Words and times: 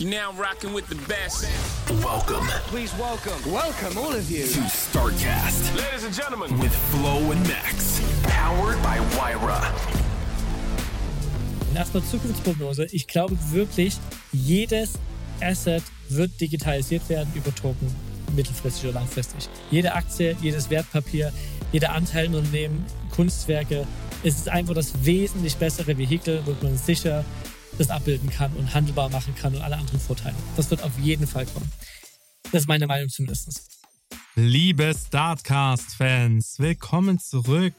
You're 0.00 0.10
now 0.10 0.32
rocking 0.32 0.72
with 0.72 0.88
the 0.88 0.96
best. 1.06 1.46
Welcome 2.02 2.44
Please 2.66 2.92
welcome, 2.98 3.38
welcome 3.52 3.96
all 3.96 4.12
of 4.12 4.28
you. 4.28 4.44
to 4.44 4.60
StarCast 4.62 5.76
Ladies 5.76 6.02
and 6.02 6.12
gentlemen, 6.12 6.58
with 6.58 6.74
Flo 6.90 7.30
and 7.30 7.40
Max. 7.46 8.00
Powered 8.24 8.82
by 8.82 8.98
Wyra. 9.16 9.62
Erstmal 11.76 12.02
Zukunftsprognose. 12.02 12.86
Ich 12.90 13.06
glaube 13.06 13.36
wirklich, 13.52 13.94
jedes 14.32 14.94
Asset 15.40 15.84
wird 16.08 16.40
digitalisiert 16.40 17.08
werden 17.08 17.32
über 17.36 17.54
Token, 17.54 17.94
mittelfristig 18.34 18.90
oder 18.90 18.98
langfristig. 18.98 19.48
Jede 19.70 19.94
Aktie, 19.94 20.36
jedes 20.40 20.70
Wertpapier, 20.70 21.32
jeder 21.70 21.92
Anteil 21.92 22.26
im 22.26 22.34
Unternehmen, 22.34 22.84
Kunstwerke. 23.14 23.86
Es 24.24 24.36
ist 24.38 24.48
einfach 24.48 24.74
das 24.74 25.04
wesentlich 25.04 25.56
bessere 25.56 25.96
Vehikel, 25.96 26.42
wo 26.46 26.56
man 26.66 26.76
sicher 26.76 27.24
das 27.78 27.90
abbilden 27.90 28.30
kann 28.30 28.52
und 28.54 28.74
handelbar 28.74 29.08
machen 29.10 29.34
kann 29.34 29.54
und 29.54 29.62
alle 29.62 29.76
anderen 29.76 30.00
Vorteile. 30.00 30.36
Das 30.56 30.70
wird 30.70 30.82
auf 30.82 30.98
jeden 30.98 31.26
Fall 31.26 31.46
kommen. 31.46 31.70
Das 32.52 32.62
ist 32.62 32.68
meine 32.68 32.86
Meinung 32.86 33.08
zumindest. 33.08 33.62
Liebe 34.36 34.94
Startcast-Fans, 34.94 36.58
willkommen 36.58 37.18
zurück 37.18 37.74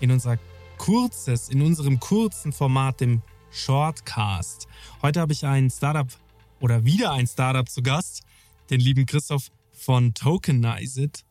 in 0.00 0.10
unser 0.10 0.38
kurzes, 0.78 1.48
in 1.48 1.62
unserem 1.62 2.00
kurzen 2.00 2.52
Format, 2.52 3.00
dem 3.00 3.22
Shortcast. 3.50 4.66
Heute 5.02 5.20
habe 5.20 5.32
ich 5.32 5.44
ein 5.44 5.70
Startup 5.70 6.08
oder 6.60 6.84
wieder 6.84 7.12
ein 7.12 7.26
Startup 7.26 7.68
zu 7.68 7.82
Gast, 7.82 8.22
den 8.70 8.80
lieben 8.80 9.06
Christoph 9.06 9.50
von 9.72 10.14
Tokenized. 10.14 11.24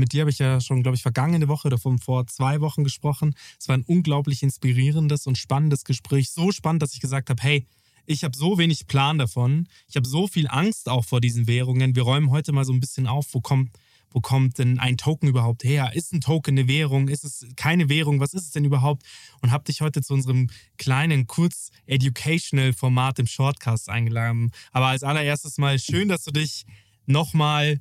Mit 0.00 0.14
dir 0.14 0.22
habe 0.22 0.30
ich 0.30 0.38
ja 0.38 0.60
schon, 0.60 0.82
glaube 0.82 0.96
ich, 0.96 1.02
vergangene 1.02 1.46
Woche 1.46 1.68
oder 1.68 1.78
von 1.78 1.98
vor 1.98 2.26
zwei 2.26 2.60
Wochen 2.60 2.84
gesprochen. 2.84 3.34
Es 3.58 3.68
war 3.68 3.76
ein 3.76 3.84
unglaublich 3.86 4.42
inspirierendes 4.42 5.26
und 5.26 5.36
spannendes 5.36 5.84
Gespräch. 5.84 6.30
So 6.30 6.52
spannend, 6.52 6.82
dass 6.82 6.94
ich 6.94 7.00
gesagt 7.00 7.28
habe, 7.28 7.42
hey, 7.42 7.66
ich 8.06 8.24
habe 8.24 8.36
so 8.36 8.58
wenig 8.58 8.86
Plan 8.86 9.18
davon. 9.18 9.68
Ich 9.88 9.96
habe 9.96 10.08
so 10.08 10.26
viel 10.26 10.48
Angst 10.48 10.88
auch 10.88 11.04
vor 11.04 11.20
diesen 11.20 11.46
Währungen. 11.46 11.94
Wir 11.94 12.02
räumen 12.02 12.30
heute 12.30 12.52
mal 12.52 12.64
so 12.64 12.72
ein 12.72 12.80
bisschen 12.80 13.06
auf, 13.06 13.26
wo 13.32 13.40
kommt, 13.42 13.70
wo 14.10 14.20
kommt 14.20 14.58
denn 14.58 14.78
ein 14.78 14.96
Token 14.96 15.28
überhaupt 15.28 15.64
her? 15.64 15.92
Ist 15.94 16.14
ein 16.14 16.22
Token 16.22 16.58
eine 16.58 16.66
Währung? 16.66 17.08
Ist 17.08 17.24
es 17.24 17.46
keine 17.56 17.90
Währung? 17.90 18.18
Was 18.18 18.32
ist 18.32 18.44
es 18.44 18.50
denn 18.50 18.64
überhaupt? 18.64 19.02
Und 19.42 19.50
habe 19.50 19.64
dich 19.64 19.82
heute 19.82 20.00
zu 20.00 20.14
unserem 20.14 20.48
kleinen, 20.78 21.26
kurz 21.26 21.70
educational 21.86 22.72
Format 22.72 23.18
im 23.18 23.26
Shortcast 23.26 23.90
eingeladen. 23.90 24.50
Aber 24.72 24.86
als 24.86 25.02
allererstes 25.02 25.58
mal 25.58 25.78
schön, 25.78 26.08
dass 26.08 26.24
du 26.24 26.30
dich 26.30 26.64
nochmal 27.06 27.80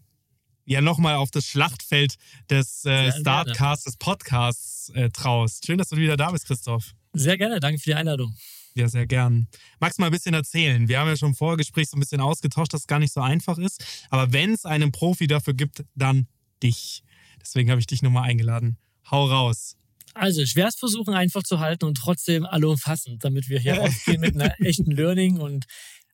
ja 0.69 0.81
nochmal 0.81 1.15
auf 1.15 1.31
das 1.31 1.45
Schlachtfeld 1.45 2.15
des 2.49 2.85
äh. 2.85 3.11
Startcasts, 3.11 3.85
des 3.85 3.97
Podcasts 3.97 4.89
äh, 4.93 5.09
traust. 5.09 5.65
Schön, 5.65 5.77
dass 5.77 5.89
du 5.89 5.97
wieder 5.97 6.15
da 6.15 6.31
bist, 6.31 6.45
Christoph. 6.45 6.93
Sehr 7.13 7.37
gerne, 7.37 7.59
danke 7.59 7.79
für 7.79 7.89
die 7.89 7.95
Einladung. 7.95 8.35
Ja, 8.75 8.87
sehr 8.87 9.07
gern. 9.07 9.47
Magst 9.79 9.97
du 9.97 10.03
mal 10.03 10.07
ein 10.07 10.11
bisschen 10.11 10.35
erzählen? 10.35 10.87
Wir 10.87 10.99
haben 10.99 11.07
ja 11.07 11.17
schon 11.17 11.29
im 11.29 11.35
Vorgespräch 11.35 11.89
so 11.89 11.97
ein 11.97 11.99
bisschen 11.99 12.21
ausgetauscht, 12.21 12.71
dass 12.73 12.81
es 12.81 12.87
gar 12.87 12.99
nicht 12.99 13.11
so 13.11 13.19
einfach 13.19 13.57
ist. 13.57 13.83
Aber 14.11 14.31
wenn 14.31 14.53
es 14.53 14.65
einen 14.65 14.91
Profi 14.91 15.25
dafür 15.27 15.55
gibt, 15.55 15.83
dann 15.95 16.27
dich. 16.61 17.03
Deswegen 17.41 17.71
habe 17.71 17.81
ich 17.81 17.87
dich 17.87 18.03
nochmal 18.03 18.29
eingeladen. 18.29 18.77
Hau 19.09 19.25
raus. 19.25 19.75
Also, 20.13 20.41
ich 20.41 20.55
werde 20.55 20.69
es 20.69 20.75
versuchen, 20.75 21.13
einfach 21.13 21.43
zu 21.43 21.59
halten 21.59 21.85
und 21.85 21.95
trotzdem 21.95 22.45
alle 22.45 22.69
umfassend, 22.69 23.23
damit 23.23 23.49
wir 23.49 23.59
hier 23.59 23.75
rausgehen 23.79 24.21
mit 24.21 24.35
einer 24.35 24.53
echten 24.59 24.91
Learning 24.91 25.39
und 25.39 25.65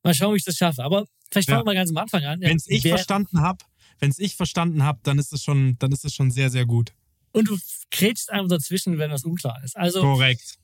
mal 0.03 0.13
schauen, 0.13 0.33
wie 0.33 0.37
ich 0.37 0.43
das 0.45 0.55
schaffe. 0.55 0.83
Aber 0.83 1.05
vielleicht 1.31 1.49
fangen 1.49 1.59
Ja. 1.59 1.61
wir 1.61 1.65
mal 1.65 1.75
ganz 1.75 1.89
am 1.89 1.97
Anfang 1.97 2.23
an. 2.23 2.39
Wenn 2.39 2.55
es 2.57 2.67
ich 2.67 2.83
verstanden 2.83 3.41
habe, 3.41 3.63
wenn 3.99 4.09
es 4.09 4.19
ich 4.19 4.35
verstanden 4.35 4.83
habe, 4.83 4.99
dann 5.03 5.19
ist 5.19 5.33
es 5.33 5.43
schon, 5.43 5.77
dann 5.79 5.91
ist 5.91 6.05
es 6.05 6.13
schon 6.13 6.31
sehr, 6.31 6.49
sehr 6.49 6.65
gut. 6.65 6.93
Und 7.31 7.49
du 7.49 7.57
kretschst 7.91 8.31
einfach 8.31 8.49
dazwischen, 8.49 8.97
wenn 8.97 9.09
das 9.09 9.23
unklar 9.23 9.61
ist. 9.63 9.75
Also, 9.75 10.01
Korrekt. 10.01 10.57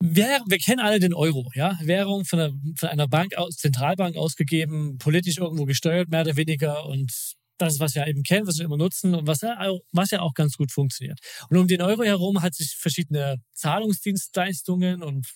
wir, 0.00 0.40
wir 0.46 0.58
kennen 0.58 0.80
alle 0.80 0.98
den 0.98 1.14
Euro, 1.14 1.50
ja? 1.54 1.78
Währung 1.82 2.24
von 2.24 2.40
einer, 2.40 2.52
von 2.76 2.88
einer 2.88 3.06
Bank 3.06 3.36
aus, 3.36 3.56
Zentralbank 3.56 4.16
ausgegeben, 4.16 4.98
politisch 4.98 5.38
irgendwo 5.38 5.64
gesteuert, 5.64 6.08
mehr 6.08 6.22
oder 6.22 6.36
weniger. 6.36 6.86
Und 6.86 7.12
das 7.58 7.74
ist, 7.74 7.80
was 7.80 7.94
wir 7.94 8.06
eben 8.06 8.22
kennen, 8.22 8.46
was 8.46 8.58
wir 8.58 8.64
immer 8.64 8.76
nutzen 8.76 9.14
und 9.14 9.26
was 9.26 9.42
ja, 9.42 9.60
auch, 9.60 9.80
was 9.92 10.10
ja 10.10 10.20
auch 10.20 10.34
ganz 10.34 10.56
gut 10.56 10.72
funktioniert. 10.72 11.20
Und 11.48 11.56
um 11.56 11.68
den 11.68 11.82
Euro 11.82 12.02
herum 12.02 12.42
hat 12.42 12.54
sich 12.54 12.74
verschiedene 12.76 13.36
Zahlungsdienstleistungen 13.54 15.02
und 15.02 15.26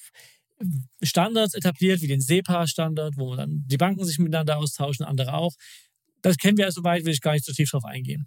Standards 1.03 1.54
etabliert, 1.54 2.03
wie 2.03 2.09
den 2.09 2.21
SEPA-Standard, 2.21 3.15
wo 3.16 3.34
dann 3.34 3.65
die 3.66 3.78
Banken 3.78 4.04
sich 4.04 4.19
miteinander 4.19 4.59
austauschen, 4.59 5.06
andere 5.06 5.34
auch. 5.34 5.54
Das 6.22 6.36
kennen 6.36 6.58
wir 6.58 6.66
ja 6.66 6.70
soweit, 6.70 7.04
will 7.04 7.12
ich 7.12 7.20
gar 7.20 7.32
nicht 7.32 7.44
so 7.44 7.53
tief 7.53 7.70
drauf 7.70 7.84
eingehen. 7.84 8.26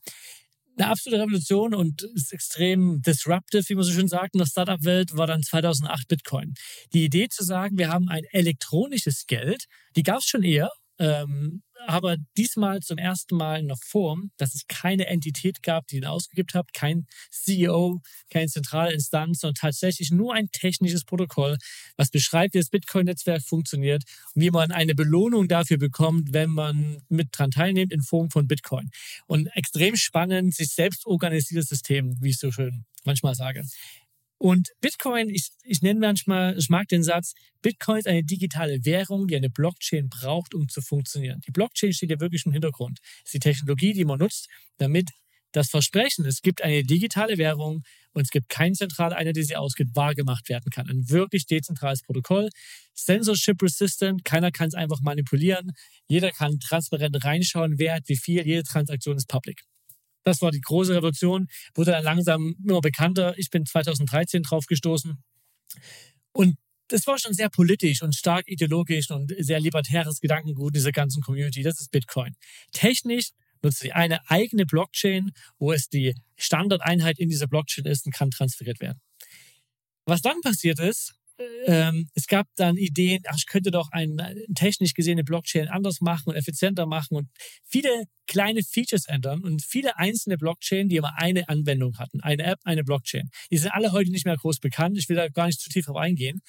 Eine 0.76 0.90
absolute 0.90 1.22
Revolution 1.22 1.76
und 1.76 2.08
extrem 2.32 3.02
disruptive, 3.04 3.64
wie 3.68 3.76
man 3.76 3.84
so 3.84 3.92
schön 3.92 4.08
sagt, 4.08 4.34
in 4.34 4.40
der 4.40 4.48
Startup-Welt 4.48 5.16
war 5.16 5.28
dann 5.28 5.44
2008 5.44 6.08
Bitcoin. 6.08 6.56
Die 6.94 7.06
Idee 7.06 7.30
zu 7.30 7.44
sagen, 7.44 7.78
wir 7.78 7.90
haben 7.90 8.10
ein 8.10 8.24
elektronisches 8.32 9.26
Geld, 9.28 9.66
die 9.96 10.02
gab 10.02 10.20
es 10.20 10.26
schon 10.26 10.42
eher, 10.42 10.72
ähm, 11.04 11.62
aber 11.86 12.16
diesmal 12.38 12.80
zum 12.80 12.98
ersten 12.98 13.36
Mal 13.36 13.60
in 13.60 13.66
einer 13.66 13.76
Form, 13.76 14.32
dass 14.38 14.56
es 14.56 14.68
keine 14.68 15.08
Entität 15.08 15.62
gab, 15.62 15.86
die 15.88 15.98
ihn 15.98 16.06
ausgegeben 16.06 16.48
hat, 16.54 16.74
kein 16.74 17.08
CEO, 17.30 18.00
keine 18.30 18.48
zentrale 18.48 18.94
Instanz, 18.94 19.40
sondern 19.40 19.56
tatsächlich 19.56 20.12
nur 20.12 20.34
ein 20.34 20.48
technisches 20.52 21.04
Protokoll, 21.04 21.58
was 21.98 22.10
beschreibt, 22.10 22.54
wie 22.54 22.60
das 22.60 22.70
Bitcoin-Netzwerk 22.70 23.42
funktioniert 23.42 24.04
und 24.34 24.44
wie 24.44 24.50
man 24.50 24.72
eine 24.72 24.96
Belohnung 24.96 25.50
dafür 25.50 25.78
bekommt, 25.78 26.32
wenn 26.32 26.52
man 26.52 27.02
mit 27.10 27.28
dran 27.32 27.52
teilnimmt 27.52 27.92
in 27.92 28.02
Form 28.02 28.30
von 28.30 28.48
Bitcoin. 28.48 28.90
Und 29.28 29.48
extrem 29.48 29.98
spannend, 29.98 30.56
sich 30.56 30.70
selbst 30.70 31.06
organisiertes 31.06 31.68
System, 31.68 32.16
wie 32.22 32.30
ich 32.30 32.38
so 32.38 32.50
schön 32.50 32.86
manchmal 33.04 33.36
sage. 33.36 33.66
Und 34.44 34.74
Bitcoin, 34.82 35.30
ich, 35.30 35.52
ich 35.64 35.82
nenne 35.82 36.02
manchmal, 36.02 36.58
ich 36.58 36.68
mag 36.68 36.90
den 36.90 37.02
Satz, 37.02 37.34
Bitcoin 37.62 38.00
ist 38.00 38.10
eine 38.10 38.26
digitale 38.26 38.84
Währung, 38.84 39.26
die 39.26 39.38
eine 39.38 39.50
Blockchain 39.50 40.10
braucht, 40.10 40.54
um 40.54 40.68
zu 40.68 40.82
funktionieren. 40.82 41.40
Die 41.48 41.52
Blockchain 41.52 41.94
steht 41.94 42.10
ja 42.10 42.20
wirklich 42.20 42.46
im 42.46 42.52
Hintergrund. 42.52 43.00
Das 43.02 43.28
ist 43.28 43.36
die 43.36 43.40
Technologie, 43.40 43.94
die 43.94 44.04
man 44.04 44.20
nutzt, 44.20 44.50
damit 44.80 45.12
das 45.54 45.70
Versprechen, 45.70 46.26
es 46.26 46.42
gibt 46.42 46.62
eine 46.62 46.84
digitale 46.84 47.38
Währung 47.38 47.84
und 48.12 48.24
es 48.24 48.32
gibt 48.32 48.50
keine 48.50 48.74
zentrale 48.74 49.16
Einheit, 49.16 49.38
die 49.38 49.44
sie 49.44 49.56
ausgibt, 49.56 49.96
wahrgemacht 49.96 50.50
werden 50.50 50.70
kann. 50.72 50.90
Ein 50.90 51.10
wirklich 51.10 51.46
dezentrales 51.46 52.02
Protokoll. 52.02 52.50
Censorship 52.94 53.62
resistant, 53.62 54.26
keiner 54.26 54.52
kann 54.52 54.68
es 54.68 54.74
einfach 54.74 55.00
manipulieren. 55.00 55.72
Jeder 56.10 56.32
kann 56.32 56.60
transparent 56.60 57.24
reinschauen, 57.24 57.80
wer 57.80 57.96
hat 57.96 58.10
wie 58.10 58.18
viel, 58.18 58.46
jede 58.46 58.64
Transaktion 58.64 59.16
ist 59.16 59.30
public. 59.30 59.62
Das 60.24 60.42
war 60.42 60.52
die 60.52 60.62
große 60.62 60.96
Revolution, 60.96 61.48
wurde 61.76 61.92
dann 61.92 62.04
langsam 62.04 62.56
immer 62.64 62.82
bekannter. 62.82 63.38
Ich 63.38 63.50
bin 63.50 63.66
2013 63.66 64.44
drauf 64.44 64.66
gestoßen. 64.66 65.22
Und 66.32 66.56
das 66.88 67.08
war 67.08 67.18
schon 67.18 67.34
sehr 67.34 67.50
politisch 67.50 68.02
und 68.02 68.16
stark 68.16 68.48
ideologisch 68.48 69.10
und 69.10 69.34
sehr 69.40 69.60
libertäres 69.60 70.20
Gedankengut 70.20 70.76
dieser 70.76 70.92
ganzen 70.92 71.22
Community. 71.22 71.64
Das 71.64 71.80
ist 71.80 71.92
Bitcoin. 71.92 72.36
Technisch 72.72 73.30
nutzt 73.62 73.80
sie 73.80 73.94
eine 73.94 74.30
eigene 74.30 74.66
Blockchain, 74.66 75.32
wo 75.58 75.72
es 75.72 75.90
die 75.90 76.14
Standardeinheit 76.36 77.20
in 77.20 77.30
dieser 77.30 77.48
Blockchain 77.48 77.86
ist 77.86 78.06
und 78.06 78.14
kann 78.14 78.30
transferiert 78.30 78.80
werden. 78.82 79.02
Was 80.06 80.22
dann 80.22 80.42
passiert 80.42 80.80
ist, 80.80 81.16
ähm, 81.66 82.10
es 82.14 82.28
gab 82.28 82.48
dann 82.56 82.78
Ideen, 82.78 83.24
ach, 83.28 83.36
ich 83.38 83.48
könnte 83.48 83.72
doch 83.72 83.92
eine 83.92 84.36
technisch 84.56 84.94
gesehene 84.94 85.24
Blockchain 85.24 85.68
anders 85.68 86.02
machen 86.02 86.30
und 86.30 86.36
effizienter 86.36 86.86
machen 86.86 87.16
und 87.16 87.30
viele 87.64 88.06
kleine 88.28 88.62
Features 88.64 89.06
ändern 89.06 89.42
und 89.44 89.64
viele 89.64 89.98
einzelne 89.98 90.38
Blockchain, 90.38 90.90
die 90.90 90.98
immer 90.98 91.18
eine 91.18 91.50
Anwendung 91.50 91.98
hatten, 91.98 92.22
eine 92.22 92.44
App, 92.44 92.60
eine 92.64 92.84
Blockchain. 92.84 93.30
Die 93.52 93.58
sind 93.58 93.72
alle 93.72 93.92
heute 93.92 94.12
nicht 94.12 94.26
mehr 94.26 94.38
groß 94.38 94.60
bekannt. 94.60 94.98
Ich 94.98 95.10
will 95.10 95.16
da 95.16 95.28
gar 95.30 95.48
nicht 95.48 95.60
zu 95.60 95.70
tief 95.70 95.86
drauf 95.86 95.98
eingehen. 95.98 96.42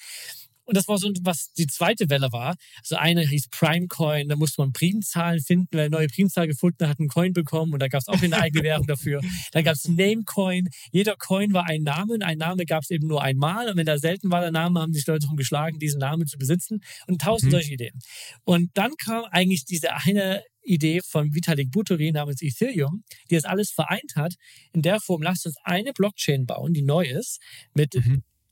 Und 0.65 0.75
das 0.75 0.87
war 0.87 0.97
so, 0.97 1.11
was 1.21 1.51
die 1.53 1.67
zweite 1.67 2.09
Welle 2.09 2.31
war. 2.31 2.55
Also 2.79 2.95
eine 2.95 3.27
hieß 3.27 3.49
Primecoin, 3.49 4.27
da 4.27 4.35
musste 4.35 4.61
man 4.61 4.73
Primzahlen 4.73 5.39
finden, 5.41 5.67
wer 5.71 5.85
eine 5.85 5.91
neue 5.91 6.07
Primzahl 6.07 6.47
gefunden 6.47 6.87
hat, 6.87 6.99
einen 6.99 7.07
Coin 7.07 7.33
bekommen 7.33 7.73
und 7.73 7.79
da 7.81 7.87
gab 7.87 8.01
es 8.01 8.07
auch 8.07 8.21
eine 8.21 8.37
eigene 8.37 8.63
Währung 8.63 8.87
dafür. 8.87 9.21
Dann 9.51 9.63
gab 9.63 9.75
es 9.75 9.87
Namecoin, 9.87 10.69
jeder 10.91 11.15
Coin 11.15 11.53
war 11.53 11.67
ein 11.67 11.83
Name 11.83 12.13
und 12.13 12.23
ein 12.23 12.37
Name 12.37 12.65
gab 12.65 12.83
es 12.83 12.89
eben 12.89 13.07
nur 13.07 13.21
einmal 13.21 13.69
und 13.69 13.77
wenn 13.77 13.85
da 13.85 13.97
selten 13.97 14.31
war 14.31 14.41
der 14.41 14.51
Name, 14.51 14.81
haben 14.81 14.93
sich 14.93 15.05
Leute 15.05 15.21
darum 15.21 15.37
geschlagen, 15.37 15.79
diesen 15.79 15.99
Namen 15.99 16.27
zu 16.27 16.37
besitzen 16.37 16.81
und 17.07 17.21
tausend 17.21 17.51
solche 17.51 17.73
Ideen. 17.73 17.99
Und 18.43 18.71
dann 18.73 18.93
kam 18.97 19.25
eigentlich 19.25 19.65
diese 19.65 19.93
eine 19.93 20.43
Idee 20.63 21.01
von 21.07 21.33
Vitalik 21.33 21.71
Buterin 21.71 22.15
namens 22.15 22.41
Ethereum, 22.41 23.03
die 23.29 23.35
das 23.35 23.45
alles 23.45 23.71
vereint 23.71 24.15
hat, 24.15 24.33
in 24.73 24.81
der 24.81 24.99
Form, 24.99 25.21
lasst 25.21 25.45
uns 25.45 25.57
eine 25.63 25.93
Blockchain 25.93 26.45
bauen, 26.45 26.73
die 26.73 26.81
neu 26.81 27.05
ist, 27.05 27.39
mit 27.73 27.95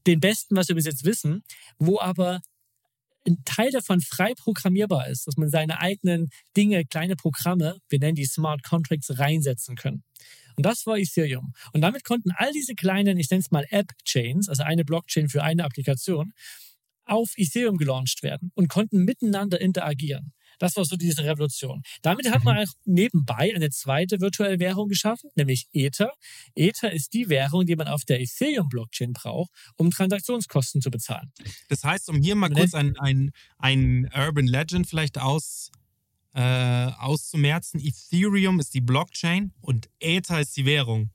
den 0.07 0.19
besten, 0.19 0.55
was 0.55 0.67
wir 0.67 0.75
bis 0.75 0.85
jetzt 0.85 1.05
wissen, 1.05 1.43
wo 1.77 1.99
aber 1.99 2.41
ein 3.25 3.41
Teil 3.45 3.71
davon 3.71 4.01
frei 4.01 4.33
programmierbar 4.35 5.07
ist, 5.07 5.27
dass 5.27 5.37
man 5.37 5.49
seine 5.49 5.79
eigenen 5.79 6.29
Dinge, 6.57 6.83
kleine 6.85 7.15
Programme, 7.15 7.77
wir 7.89 7.99
nennen 7.99 8.15
die 8.15 8.25
Smart 8.25 8.63
Contracts, 8.63 9.17
reinsetzen 9.17 9.75
können. 9.75 10.03
Und 10.55 10.65
das 10.65 10.85
war 10.85 10.97
Ethereum. 10.97 11.53
Und 11.71 11.81
damit 11.81 12.03
konnten 12.03 12.31
all 12.31 12.51
diese 12.51 12.75
kleinen, 12.75 13.17
ich 13.17 13.29
nenne 13.29 13.41
es 13.41 13.51
mal 13.51 13.65
App-Chains, 13.69 14.49
also 14.49 14.63
eine 14.63 14.85
Blockchain 14.85 15.29
für 15.29 15.43
eine 15.43 15.63
Applikation, 15.63 16.33
auf 17.05 17.33
Ethereum 17.37 17.77
gelauncht 17.77 18.23
werden 18.23 18.51
und 18.55 18.69
konnten 18.69 19.03
miteinander 19.03 19.59
interagieren. 19.59 20.33
Das 20.59 20.75
war 20.75 20.85
so 20.85 20.95
diese 20.95 21.23
Revolution. 21.23 21.81
Damit 22.01 22.29
hat 22.31 22.43
man 22.43 22.57
auch 22.57 22.71
nebenbei 22.85 23.51
eine 23.55 23.69
zweite 23.69 24.19
virtuelle 24.21 24.59
Währung 24.59 24.87
geschaffen, 24.87 25.29
nämlich 25.35 25.67
Ether. 25.73 26.11
Ether 26.55 26.91
ist 26.91 27.13
die 27.13 27.29
Währung, 27.29 27.65
die 27.65 27.75
man 27.75 27.87
auf 27.87 28.03
der 28.05 28.21
Ethereum-Blockchain 28.21 29.13
braucht, 29.13 29.51
um 29.77 29.91
Transaktionskosten 29.91 30.81
zu 30.81 30.91
bezahlen. 30.91 31.31
Das 31.69 31.83
heißt, 31.83 32.09
um 32.09 32.21
hier 32.21 32.35
mal 32.35 32.49
kurz 32.49 32.73
ein, 32.73 32.97
ein, 32.99 33.31
ein 33.57 34.09
Urban 34.15 34.47
Legend 34.47 34.87
vielleicht 34.87 35.17
aus, 35.17 35.71
äh, 36.33 36.41
auszumerzen, 36.41 37.79
Ethereum 37.79 38.59
ist 38.59 38.73
die 38.73 38.81
Blockchain 38.81 39.53
und 39.61 39.89
Ether 39.99 40.39
ist 40.39 40.55
die 40.57 40.65
Währung. 40.65 41.11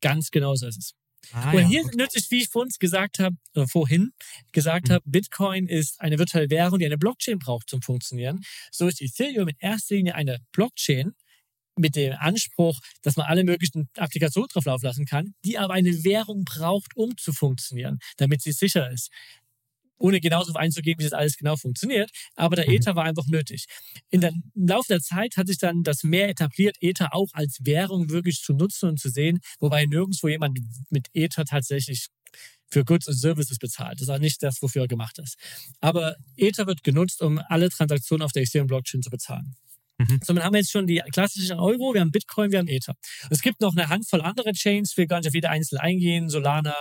Ganz 0.00 0.30
genau 0.30 0.54
so 0.54 0.66
ist 0.66 0.78
es. 0.78 0.94
Ah, 1.30 1.52
und 1.52 1.60
ja, 1.60 1.66
hier 1.66 1.84
okay. 1.84 1.96
nützlich, 1.96 2.30
wie 2.30 2.38
ich 2.42 2.48
vorhin 2.48 2.72
gesagt 2.78 3.18
habe, 3.18 3.36
oder 3.54 3.68
vorhin 3.68 4.12
gesagt 4.52 4.88
Mhm. 4.88 4.92
habe, 4.94 5.04
Bitcoin 5.06 5.66
ist 5.68 6.00
eine 6.00 6.18
virtuelle 6.18 6.50
Währung, 6.50 6.78
die 6.78 6.86
eine 6.86 6.98
Blockchain 6.98 7.38
braucht 7.38 7.68
zum 7.70 7.82
Funktionieren. 7.82 8.40
So 8.70 8.86
ist 8.88 9.00
Ethereum 9.00 9.48
in 9.48 9.56
erster 9.58 9.94
Linie 9.94 10.14
eine 10.14 10.38
Blockchain 10.52 11.12
mit 11.76 11.96
dem 11.96 12.12
Anspruch, 12.18 12.78
dass 13.02 13.16
man 13.16 13.26
alle 13.26 13.44
möglichen 13.44 13.88
Applikationen 13.96 14.48
drauf 14.52 14.66
laufen 14.66 14.84
lassen 14.86 15.06
kann, 15.06 15.34
die 15.44 15.58
aber 15.58 15.74
eine 15.74 16.04
Währung 16.04 16.44
braucht, 16.44 16.96
um 16.96 17.16
zu 17.16 17.32
funktionieren, 17.32 17.98
damit 18.18 18.42
sie 18.42 18.52
sicher 18.52 18.90
ist. 18.90 19.10
Ohne 20.02 20.20
genau 20.20 20.40
darauf 20.40 20.56
einzugehen, 20.56 20.98
wie 20.98 21.04
das 21.04 21.12
alles 21.12 21.36
genau 21.36 21.56
funktioniert. 21.56 22.10
Aber 22.36 22.56
der 22.56 22.68
Mhm. 22.68 22.74
Ether 22.76 22.96
war 22.96 23.04
einfach 23.04 23.26
nötig. 23.28 23.66
In 24.10 24.20
der, 24.20 24.32
Im 24.54 24.66
Laufe 24.66 24.88
der 24.88 25.00
Zeit 25.00 25.36
hat 25.36 25.46
sich 25.48 25.58
dann 25.58 25.82
das 25.84 26.02
mehr 26.02 26.28
etabliert, 26.28 26.76
Ether 26.80 27.14
auch 27.14 27.28
als 27.32 27.58
Währung 27.62 28.10
wirklich 28.10 28.40
zu 28.40 28.52
nutzen 28.54 28.88
und 28.90 29.00
zu 29.00 29.08
sehen, 29.10 29.38
wobei 29.60 29.86
nirgendwo 29.86 30.28
jemand 30.28 30.58
mit 30.90 31.08
Ether 31.14 31.44
tatsächlich 31.44 32.08
für 32.70 32.84
Goods 32.84 33.06
und 33.08 33.14
Services 33.14 33.58
bezahlt. 33.58 33.96
Das 34.00 34.02
ist 34.02 34.08
auch 34.08 34.18
nicht 34.18 34.42
das, 34.42 34.62
wofür 34.62 34.82
er 34.82 34.88
gemacht 34.88 35.18
ist. 35.18 35.36
Aber 35.80 36.16
Ether 36.36 36.66
wird 36.66 36.82
genutzt, 36.82 37.20
um 37.22 37.38
alle 37.48 37.68
Transaktionen 37.70 38.22
auf 38.24 38.32
der 38.32 38.42
Ethereum-Blockchain 38.42 39.02
zu 39.02 39.10
bezahlen. 39.10 39.54
Mhm. 40.08 40.20
Somit 40.24 40.42
haben 40.44 40.52
wir 40.54 40.60
jetzt 40.60 40.70
schon 40.70 40.86
die 40.86 41.02
klassischen 41.12 41.58
Euro, 41.58 41.94
wir 41.94 42.00
haben 42.00 42.10
Bitcoin, 42.10 42.50
wir 42.52 42.58
haben 42.58 42.68
Ether. 42.68 42.94
Es 43.30 43.42
gibt 43.42 43.60
noch 43.60 43.72
eine 43.76 43.88
Handvoll 43.88 44.20
andere 44.20 44.52
Chains, 44.52 44.96
will 44.96 45.06
gar 45.06 45.18
nicht 45.18 45.28
auf 45.28 45.34
jede 45.34 45.50
einzelne 45.50 45.80
eingehen, 45.80 46.28
Solana, 46.28 46.74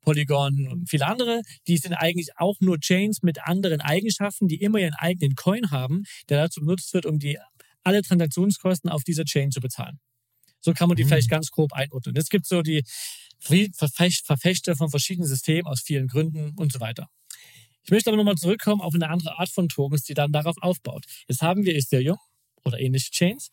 Polygon 0.00 0.68
und 0.68 0.88
viele 0.88 1.06
andere. 1.06 1.42
Die 1.66 1.78
sind 1.78 1.94
eigentlich 1.94 2.30
auch 2.36 2.56
nur 2.60 2.78
Chains 2.78 3.22
mit 3.22 3.42
anderen 3.42 3.80
Eigenschaften, 3.80 4.48
die 4.48 4.60
immer 4.60 4.78
ihren 4.78 4.94
eigenen 4.94 5.34
Coin 5.34 5.70
haben, 5.70 6.04
der 6.28 6.42
dazu 6.42 6.60
benutzt 6.60 6.92
wird, 6.94 7.06
um 7.06 7.18
die 7.18 7.38
alle 7.82 8.02
Transaktionskosten 8.02 8.90
auf 8.90 9.02
dieser 9.04 9.24
Chain 9.24 9.50
zu 9.50 9.60
bezahlen. 9.60 9.98
So 10.60 10.72
kann 10.72 10.88
man 10.88 10.96
die 10.96 11.04
Mhm. 11.04 11.08
vielleicht 11.08 11.30
ganz 11.30 11.50
grob 11.50 11.72
einordnen. 11.74 12.16
Es 12.16 12.28
gibt 12.28 12.46
so 12.46 12.62
die 12.62 12.82
Verfecht- 13.40 14.24
Verfechter 14.24 14.74
von 14.76 14.88
verschiedenen 14.88 15.28
Systemen 15.28 15.66
aus 15.66 15.82
vielen 15.82 16.06
Gründen 16.06 16.52
und 16.56 16.72
so 16.72 16.80
weiter. 16.80 17.08
Ich 17.84 17.90
möchte 17.90 18.08
aber 18.08 18.16
nochmal 18.16 18.36
zurückkommen 18.36 18.80
auf 18.80 18.94
eine 18.94 19.10
andere 19.10 19.38
Art 19.38 19.50
von 19.50 19.68
Tokens, 19.68 20.04
die 20.04 20.14
dann 20.14 20.32
darauf 20.32 20.56
aufbaut. 20.62 21.04
Jetzt 21.28 21.42
haben 21.42 21.64
wir 21.66 21.76
Ethereum 21.76 22.16
oder 22.64 22.80
ähnliche 22.80 23.10
Chains 23.10 23.50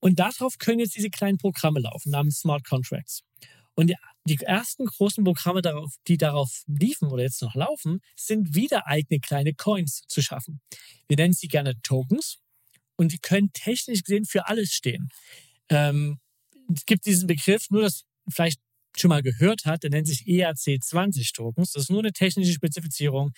und 0.00 0.18
darauf 0.18 0.58
können 0.58 0.80
jetzt 0.80 0.96
diese 0.96 1.10
kleinen 1.10 1.38
Programme 1.38 1.80
laufen 1.80 2.10
namens 2.10 2.40
Smart 2.40 2.64
Contracts. 2.64 3.22
Und 3.74 3.88
die, 3.88 3.96
die 4.24 4.36
ersten 4.42 4.86
großen 4.86 5.22
Programme, 5.22 5.62
darauf, 5.62 5.94
die 6.08 6.16
darauf 6.16 6.62
liefen 6.66 7.08
oder 7.08 7.22
jetzt 7.22 7.42
noch 7.42 7.54
laufen, 7.54 8.00
sind 8.16 8.54
wieder 8.54 8.86
eigene 8.86 9.20
kleine 9.20 9.52
Coins 9.52 10.02
zu 10.08 10.22
schaffen. 10.22 10.60
Wir 11.08 11.16
nennen 11.16 11.34
sie 11.34 11.48
gerne 11.48 11.74
Tokens 11.82 12.38
und 12.96 13.12
die 13.12 13.18
können 13.18 13.52
technisch 13.52 14.02
gesehen 14.02 14.24
für 14.24 14.46
alles 14.46 14.72
stehen. 14.72 15.08
Ähm, 15.68 16.20
es 16.74 16.86
gibt 16.86 17.04
diesen 17.04 17.26
Begriff, 17.26 17.68
nur 17.70 17.82
das 17.82 18.04
vielleicht 18.28 18.60
schon 18.96 19.10
mal 19.10 19.22
gehört 19.22 19.66
hat, 19.66 19.82
der 19.82 19.90
nennt 19.90 20.06
sich 20.06 20.26
E 20.26 20.42
ERC20 20.42 21.34
Tokens. 21.34 21.72
Das 21.72 21.84
ist 21.84 21.90
nur 21.90 21.98
eine 22.00 22.12
technische 22.12 22.52
Spezifizierung, 22.52 23.32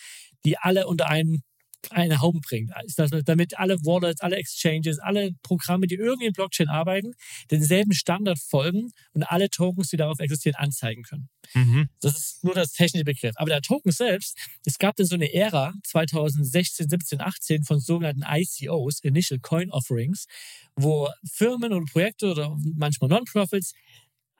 die 0.44 0.56
alle 0.56 0.86
unter 0.86 1.08
einen 1.08 1.42
eine 1.90 2.20
Haube 2.20 2.40
bringt. 2.40 2.70
Das- 2.96 3.10
damit 3.24 3.58
alle 3.58 3.76
Wallets, 3.84 4.20
alle 4.20 4.36
Exchanges, 4.36 4.98
alle 4.98 5.32
Programme, 5.42 5.86
die 5.86 5.94
irgendwie 5.94 6.26
in 6.26 6.32
Blockchain 6.32 6.68
arbeiten, 6.68 7.12
denselben 7.50 7.92
Standard 7.92 8.38
folgen 8.38 8.90
und 9.12 9.22
alle 9.22 9.48
Tokens, 9.50 9.88
die 9.88 9.96
darauf 9.96 10.18
existieren, 10.18 10.56
anzeigen 10.56 11.02
können. 11.02 11.28
Mhm. 11.54 11.88
Das 12.00 12.16
ist 12.16 12.44
nur 12.44 12.54
das 12.54 12.72
technische 12.72 13.04
Begriff. 13.04 13.34
Aber 13.36 13.48
der 13.50 13.62
Token 13.62 13.92
selbst, 13.92 14.36
es 14.64 14.78
gab 14.78 14.96
dann 14.96 15.06
so 15.06 15.14
eine 15.14 15.32
Ära 15.32 15.72
2016, 15.84 16.88
17, 16.88 17.20
18 17.20 17.64
von 17.64 17.80
sogenannten 17.80 18.24
ICOs, 18.28 19.00
Initial 19.00 19.40
Coin 19.40 19.70
Offerings, 19.70 20.26
wo 20.76 21.08
Firmen 21.30 21.72
und 21.72 21.90
Projekte 21.90 22.30
oder 22.30 22.56
manchmal 22.74 23.08
Non-Profits 23.08 23.72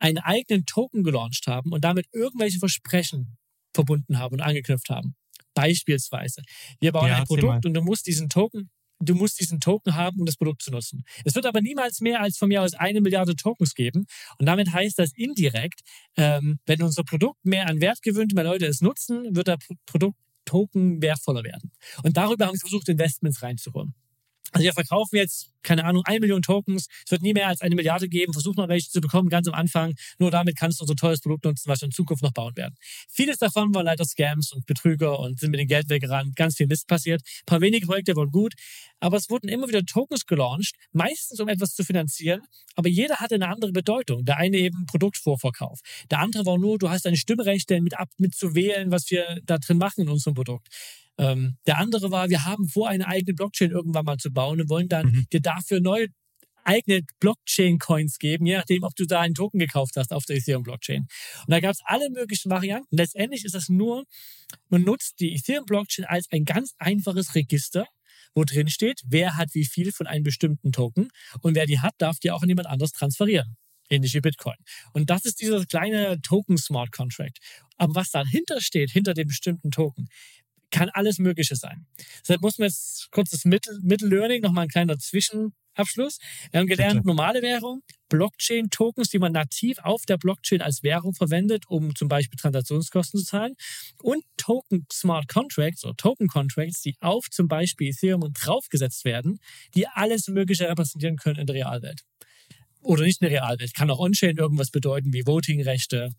einen 0.01 0.19
eigenen 0.19 0.67
Token 0.67 1.03
gelauncht 1.03 1.47
haben 1.47 1.73
und 1.73 1.83
damit 1.85 2.07
irgendwelche 2.13 2.59
Versprechen 2.59 3.37
verbunden 3.75 4.19
haben 4.19 4.35
und 4.35 4.41
angeknüpft 4.41 4.91
haben. 4.91 5.15
Beispielsweise, 5.61 6.43
wir 6.81 6.93
bauen 6.93 7.09
Ja, 7.09 7.19
ein 7.19 7.25
Produkt 7.25 7.67
und 7.67 7.75
du 7.75 7.83
musst 7.83 8.07
diesen 8.07 8.29
Token 8.29 8.71
Du 9.01 9.15
musst 9.15 9.39
diesen 9.39 9.61
Token 9.61 9.95
haben, 9.95 10.19
um 10.19 10.27
das 10.27 10.37
Produkt 10.37 10.61
zu 10.61 10.73
nutzen. 10.73 11.05
Es 11.25 11.37
wird 11.37 11.47
aber 11.47 11.61
niemals 11.61 12.01
mehr 12.01 12.21
als 12.21 12.37
von 12.37 12.49
mir 12.49 12.63
aus 12.63 12.75
eine 12.75 13.01
Milliarde 13.01 13.37
Tokens 13.37 13.75
geben. 13.75 14.07
Und 14.39 14.47
damit 14.47 14.73
heißt 14.73 14.99
das 14.99 15.13
indirekt, 15.15 15.83
ähm, 16.17 16.59
wenn 16.67 16.83
unser 16.83 17.05
Produkt 17.05 17.45
mehr 17.45 17.69
an 17.69 17.81
Wert 17.81 18.03
gewinnt, 18.03 18.35
mehr 18.35 18.43
Leute 18.43 18.67
es 18.67 18.81
nutzen, 18.81 19.37
wird 19.37 19.47
der 19.47 19.59
Pro 19.59 19.77
Produkt 19.87 20.19
Token 20.45 21.03
wertvoller 21.03 21.45
werden. 21.45 21.71
Und 22.03 22.17
darüber 22.17 22.47
haben 22.47 22.55
sie 22.55 22.61
versucht, 22.61 22.89
Investments 22.89 23.43
reinzuholen. 23.43 23.95
Also 24.53 24.65
wir 24.65 24.73
verkaufen 24.73 25.17
jetzt, 25.17 25.51
keine 25.63 25.85
Ahnung, 25.85 26.03
eine 26.07 26.21
Million 26.21 26.41
Tokens. 26.41 26.87
Es 27.05 27.11
wird 27.11 27.23
nie 27.23 27.35
mehr 27.35 27.49
als 27.49 27.61
eine 27.61 27.75
Milliarde 27.75 28.09
geben. 28.09 28.33
Versuch 28.33 28.55
mal 28.57 28.69
welche 28.69 28.89
zu 28.91 29.01
bekommen, 29.01 29.29
ganz 29.29 29.47
am 29.47 29.55
Anfang. 29.55 29.95
Nur 30.19 30.31
damit 30.31 30.57
kannst 30.57 30.81
du 30.81 30.85
unser 30.85 30.97
tolles 30.97 31.21
Produkt 31.21 31.45
nutzen, 31.45 31.69
was 31.69 31.83
wir 31.83 31.87
in 31.87 31.93
Zukunft 31.93 32.23
noch 32.23 32.33
bauen 32.33 32.57
werden. 32.57 32.75
Vieles 33.11 33.39
davon 33.39 33.75
waren 33.75 33.85
leider 33.85 34.05
Scams 34.05 34.53
und 34.53 34.67
Betrüger 34.67 35.19
und 35.19 35.39
sind 35.39 35.51
mit 35.51 35.61
dem 35.61 35.69
Geld 35.69 35.91
weggerannt. 35.91 36.35
Ganz 36.37 36.57
viel 36.57 36.67
Mist 36.67 36.87
passiert. 36.87 37.23
Ein 37.23 37.47
paar 37.47 37.61
wenige 37.61 37.87
Projekte 37.87 38.17
wurden 38.17 38.31
gut. 38.31 38.55
Aber 39.01 39.17
es 39.17 39.31
wurden 39.31 39.49
immer 39.49 39.69
wieder 39.69 39.85
Tokens 39.85 40.27
gelauncht, 40.27 40.75
meistens 40.93 41.39
um 41.41 41.49
etwas 41.49 41.75
zu 41.75 41.85
finanzieren. 41.85 42.41
Aber 42.75 42.89
jeder 42.89 43.17
hatte 43.17 43.35
eine 43.35 43.49
andere 43.49 43.73
Bedeutung. 43.73 44.25
Der 44.25 44.39
eine 44.39 44.57
eben 44.57 44.87
Produktvorverkauf. 44.87 45.81
Der 46.11 46.21
andere 46.21 46.47
war 46.47 46.59
nur, 46.59 46.79
du 46.79 46.89
hast 46.89 47.05
deine 47.05 47.17
Stimmrechte 47.17 47.81
mit, 47.81 47.99
ab, 47.99 48.09
mit 48.19 48.35
zu 48.35 48.55
wählen, 48.55 48.91
was 48.91 49.11
wir 49.11 49.41
da 49.45 49.59
drin 49.59 49.79
machen 49.79 50.03
in 50.03 50.09
unserem 50.09 50.35
Produkt. 50.35 50.69
Ähm, 51.19 51.57
der 51.67 51.79
andere 51.79 52.11
war, 52.11 52.29
wir 52.31 52.45
haben 52.45 52.69
vor, 52.69 52.89
eine 52.89 53.07
eigene 53.07 53.35
Blockchain 53.35 53.71
irgendwann 53.71 54.05
mal 54.05 54.19
zu 54.19 54.31
bauen 54.33 54.61
und 54.61 54.69
wollen 54.71 54.89
dann 54.89 55.07
Mhm. 55.07 55.27
dir 55.33 55.41
dafür 55.41 55.81
neue 55.81 56.07
eigene 56.65 57.01
Blockchain-Coins 57.21 58.19
geben, 58.19 58.45
je 58.47 58.57
nachdem, 58.59 58.83
ob 58.83 58.95
du 58.95 59.07
da 59.07 59.21
einen 59.21 59.35
Token 59.35 59.59
gekauft 59.59 59.97
hast 59.97 60.13
auf 60.13 60.27
der 60.27 60.37
Ethereum-Blockchain. 60.37 61.01
Und 61.47 61.51
da 61.51 61.61
gab 61.61 61.73
es 61.73 61.81
alle 61.85 62.11
möglichen 62.11 62.51
Varianten. 62.51 62.95
Letztendlich 62.95 63.45
ist 63.47 63.55
das 63.55 63.69
nur, 63.71 64.05
man 64.69 64.83
nutzt 64.83 65.19
die 65.21 65.35
Ethereum-Blockchain 65.35 66.05
als 66.05 66.27
ein 66.31 66.45
ganz 66.45 66.75
einfaches 66.79 67.35
Register, 67.35 67.87
wo 68.35 68.45
drin 68.45 68.69
steht, 68.69 69.01
wer 69.07 69.37
hat 69.37 69.55
wie 69.55 69.65
viel 69.65 69.93
von 69.93 70.07
einem 70.07 70.25
bestimmten 70.25 70.71
Token 70.71 71.09
und 71.41 71.55
wer 71.55 71.65
die 71.65 71.81
hat, 71.81 71.95
darf 71.99 72.19
die 72.19 72.31
auch 72.31 72.43
an 72.43 72.49
jemand 72.49 72.69
anderes 72.69 72.93
transferieren. 72.93 73.57
Ähnlich 73.91 74.13
wie 74.13 74.21
Bitcoin. 74.21 74.57
Und 74.93 75.09
das 75.09 75.25
ist 75.25 75.41
dieser 75.41 75.65
kleine 75.65 76.21
Token 76.21 76.59
Smart 76.59 76.93
Contract. 76.93 77.39
Aber 77.79 77.95
was 77.95 78.11
dahinter 78.11 78.61
steht, 78.61 78.91
hinter 78.91 79.15
dem 79.15 79.29
bestimmten 79.29 79.71
Token, 79.71 80.09
kann 80.71 80.91
alles 80.91 81.19
Mögliche 81.19 81.57
sein. 81.57 81.87
Deshalb 82.21 82.43
muss 82.43 82.59
man 82.59 82.69
jetzt 82.69 83.11
kurz 83.11 83.31
das 83.31 83.45
Mittel, 83.45 83.79
Mittellearning, 83.83 84.43
nochmal 84.43 84.65
ein 84.65 84.69
kleiner 84.69 84.99
Zwischenabschluss. 84.99 86.19
Wir 86.51 86.61
haben 86.61 86.67
gelernt, 86.67 87.05
normale 87.05 87.43
Währung, 87.43 87.83
Blockchain-Tokens, 88.09 89.11
die 89.11 89.19
man 89.19 89.33
nativ 89.33 89.79
auf 89.79 90.05
der 90.07 90.19
Blockchain 90.19 90.63
als 90.63 90.83
Währung 90.83 91.15
verwendet, 91.15 91.65
um 91.69 91.95
zum 91.95 92.09
Beispiel 92.09 92.39
Transaktionskosten 92.39 93.21
zu 93.21 93.27
zahlen. 93.27 93.55
Und 94.03 94.25
Token 94.37 94.87
Smart 94.93 95.29
Contracts 95.29 95.85
oder 95.85 95.97
Token 95.97 96.29
Contracts, 96.29 96.83
die 96.83 96.97
auf 97.01 97.31
zum 97.31 97.49
Beispiel 97.49 97.89
Ethereum 97.91 98.33
draufgesetzt 98.33 99.05
werden, 99.05 99.39
die 99.75 99.87
alles 99.87 100.29
Mögliche 100.29 100.69
repräsentieren 100.69 101.17
können 101.17 101.39
in 101.39 101.47
der 101.47 101.57
Realwelt. 101.57 102.03
Oder 102.81 103.03
nicht 103.05 103.21
in 103.21 103.29
der 103.29 103.41
Realwelt. 103.41 103.75
Kann 103.75 103.91
auch 103.91 103.99
On-Chain 103.99 104.37
irgendwas 104.37 104.71
bedeuten, 104.71 105.13
wie 105.13 105.27
Voting-Rechte, 105.27 106.11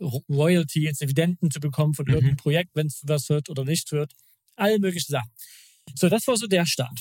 Ro- 0.00 0.24
Royalties, 0.28 0.98
Dividenden 0.98 1.50
zu 1.50 1.60
bekommen 1.60 1.94
von 1.94 2.06
Mhm. 2.06 2.12
irgendeinem 2.14 2.36
Projekt, 2.36 2.70
wenn 2.74 2.86
es 2.88 3.00
was 3.04 3.28
wird 3.28 3.48
oder 3.50 3.64
nicht 3.64 3.90
wird. 3.92 4.12
Alle 4.56 4.78
möglichen 4.78 5.10
Sachen. 5.12 5.30
So, 5.94 6.08
das 6.08 6.26
war 6.26 6.36
so 6.36 6.46
der 6.46 6.66
Start. 6.66 7.00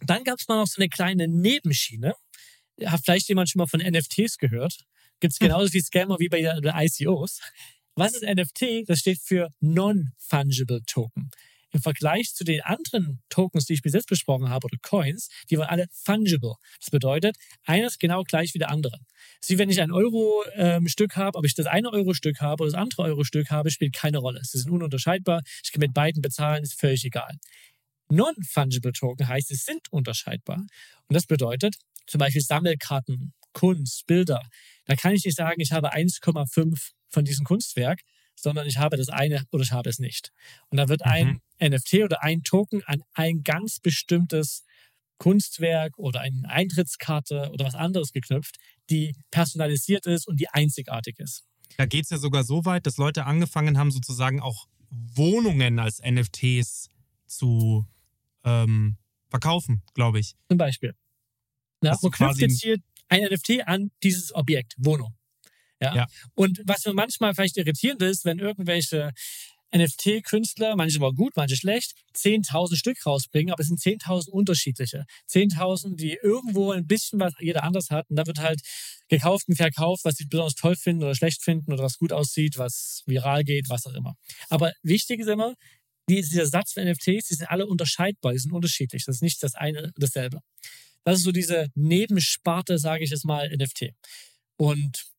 Dann 0.00 0.24
gab 0.24 0.38
es 0.38 0.48
mal 0.48 0.56
noch 0.58 0.66
so 0.66 0.80
eine 0.80 0.88
kleine 0.88 1.28
Nebenschiene. 1.28 2.14
Hat 2.84 3.00
vielleicht 3.04 3.28
jemand 3.28 3.48
schon 3.50 3.58
mal 3.60 3.66
von 3.66 3.80
NFTs 3.80 4.38
gehört? 4.38 4.84
Gibt 5.20 5.32
es 5.32 5.38
genauso 5.38 5.68
viel 5.68 5.82
Scammer 5.82 6.18
wie 6.18 6.28
bei 6.28 6.40
den 6.42 6.64
ICOs. 6.74 7.40
Was 7.94 8.14
ist 8.14 8.22
NFT? 8.24 8.84
Das 8.88 8.98
steht 8.98 9.20
für 9.20 9.50
Non-Fungible 9.60 10.82
Token. 10.86 11.30
Im 11.74 11.82
Vergleich 11.82 12.32
zu 12.34 12.44
den 12.44 12.62
anderen 12.62 13.20
Tokens, 13.28 13.66
die 13.66 13.74
ich 13.74 13.82
bis 13.82 13.94
jetzt 13.94 14.08
besprochen 14.08 14.48
habe, 14.48 14.64
oder 14.64 14.78
Coins, 14.80 15.28
die 15.50 15.58
waren 15.58 15.68
alle 15.68 15.86
fungible. 15.92 16.54
Das 16.78 16.90
bedeutet, 16.90 17.36
eines 17.64 17.98
genau 17.98 18.22
gleich 18.22 18.54
wie 18.54 18.58
der 18.58 18.70
andere. 18.70 18.98
Wie 19.46 19.58
wenn 19.58 19.68
ich 19.68 19.80
ein 19.80 19.90
Euro-Stück 19.90 21.16
ähm, 21.16 21.22
habe, 21.22 21.38
ob 21.38 21.44
ich 21.44 21.54
das 21.54 21.66
eine 21.66 21.92
Euro-Stück 21.92 22.40
habe 22.40 22.62
oder 22.62 22.72
das 22.72 22.80
andere 22.80 23.02
Euro-Stück 23.02 23.50
habe, 23.50 23.70
spielt 23.70 23.94
keine 23.94 24.18
Rolle. 24.18 24.40
Sie 24.44 24.58
sind 24.58 24.70
ununterscheidbar. 24.70 25.42
Ich 25.64 25.72
kann 25.72 25.80
mit 25.80 25.92
beiden 25.92 26.22
bezahlen, 26.22 26.62
ist 26.62 26.78
völlig 26.78 27.04
egal. 27.04 27.36
Non-fungible 28.08 28.92
Token 28.92 29.26
heißt, 29.26 29.50
es 29.50 29.64
sind 29.64 29.90
unterscheidbar. 29.90 30.58
Und 30.58 31.14
das 31.14 31.26
bedeutet, 31.26 31.74
zum 32.06 32.20
Beispiel 32.20 32.42
Sammelkarten, 32.42 33.34
Kunst, 33.52 34.06
Bilder. 34.06 34.42
Da 34.84 34.94
kann 34.94 35.12
ich 35.12 35.24
nicht 35.24 35.36
sagen, 35.36 35.60
ich 35.60 35.72
habe 35.72 35.92
1,5 35.92 36.90
von 37.08 37.24
diesem 37.24 37.44
Kunstwerk, 37.44 38.00
sondern 38.36 38.66
ich 38.66 38.78
habe 38.78 38.96
das 38.96 39.08
eine 39.08 39.44
oder 39.52 39.62
ich 39.62 39.72
habe 39.72 39.88
es 39.88 39.98
nicht. 39.98 40.30
Und 40.68 40.78
da 40.78 40.88
wird 40.88 41.04
mhm. 41.04 41.10
ein 41.10 41.40
NFT 41.68 42.04
oder 42.04 42.22
ein 42.22 42.42
Token 42.42 42.82
an 42.84 43.02
ein 43.14 43.42
ganz 43.42 43.80
bestimmtes 43.80 44.64
Kunstwerk 45.18 45.96
oder 45.98 46.20
eine 46.20 46.48
Eintrittskarte 46.48 47.50
oder 47.52 47.64
was 47.64 47.74
anderes 47.74 48.12
geknüpft, 48.12 48.56
die 48.90 49.14
personalisiert 49.30 50.06
ist 50.06 50.26
und 50.26 50.40
die 50.40 50.48
einzigartig 50.48 51.18
ist. 51.18 51.44
Da 51.76 51.86
geht 51.86 52.04
es 52.04 52.10
ja 52.10 52.18
sogar 52.18 52.44
so 52.44 52.64
weit, 52.64 52.86
dass 52.86 52.96
Leute 52.96 53.24
angefangen 53.24 53.78
haben, 53.78 53.90
sozusagen 53.90 54.40
auch 54.40 54.66
Wohnungen 54.90 55.78
als 55.78 56.00
NFTs 56.04 56.88
zu 57.26 57.86
ähm, 58.44 58.96
verkaufen, 59.28 59.82
glaube 59.94 60.20
ich. 60.20 60.34
Zum 60.48 60.58
Beispiel. 60.58 60.94
Ja, 61.82 61.96
man 62.00 62.12
knüpft 62.12 62.40
jetzt 62.40 62.62
hier 62.62 62.78
ein 63.08 63.22
NFT 63.24 63.66
an 63.66 63.90
dieses 64.02 64.34
Objekt, 64.34 64.74
Wohnung. 64.78 65.14
Ja? 65.80 65.94
ja. 65.94 66.06
Und 66.34 66.62
was 66.64 66.84
manchmal 66.92 67.34
vielleicht 67.34 67.56
irritierend 67.56 68.02
ist, 68.02 68.24
wenn 68.24 68.38
irgendwelche 68.38 69.10
NFT-Künstler, 69.74 70.76
manche 70.76 70.98
aber 70.98 71.12
gut, 71.12 71.32
manche 71.36 71.56
schlecht, 71.56 71.92
10.000 72.14 72.76
Stück 72.76 73.04
rausbringen, 73.04 73.52
aber 73.52 73.60
es 73.60 73.68
sind 73.68 73.80
10.000 73.80 74.30
unterschiedliche. 74.30 75.04
10.000, 75.28 75.96
die 75.96 76.18
irgendwo 76.22 76.72
ein 76.72 76.86
bisschen 76.86 77.18
was 77.18 77.32
jeder 77.40 77.64
anders 77.64 77.90
hat. 77.90 78.08
Und 78.08 78.16
da 78.16 78.26
wird 78.26 78.38
halt 78.38 78.60
gekauft 79.08 79.48
und 79.48 79.56
verkauft, 79.56 80.04
was 80.04 80.14
sie 80.14 80.26
besonders 80.26 80.54
toll 80.54 80.76
finden 80.76 81.02
oder 81.02 81.14
schlecht 81.14 81.42
finden 81.42 81.72
oder 81.72 81.82
was 81.82 81.98
gut 81.98 82.12
aussieht, 82.12 82.56
was 82.56 83.02
viral 83.06 83.42
geht, 83.44 83.68
was 83.68 83.86
auch 83.86 83.94
immer. 83.94 84.14
Aber 84.48 84.72
wichtig 84.82 85.20
ist 85.20 85.28
immer, 85.28 85.54
dieser 86.08 86.46
Satz 86.46 86.72
von 86.72 86.84
NFTs, 86.84 87.28
die 87.28 87.34
sind 87.34 87.50
alle 87.50 87.66
unterscheidbar, 87.66 88.32
die 88.32 88.38
sind 88.38 88.52
unterschiedlich. 88.52 89.04
Das 89.04 89.16
ist 89.16 89.22
nicht 89.22 89.42
das 89.42 89.54
eine 89.54 89.92
dasselbe. 89.96 90.40
Das 91.04 91.18
ist 91.18 91.24
so 91.24 91.32
diese 91.32 91.68
Nebensparte, 91.74 92.78
sage 92.78 93.04
ich 93.04 93.10
jetzt 93.10 93.24
mal, 93.24 93.50
NFT. 93.50 93.90
Und 94.56 95.13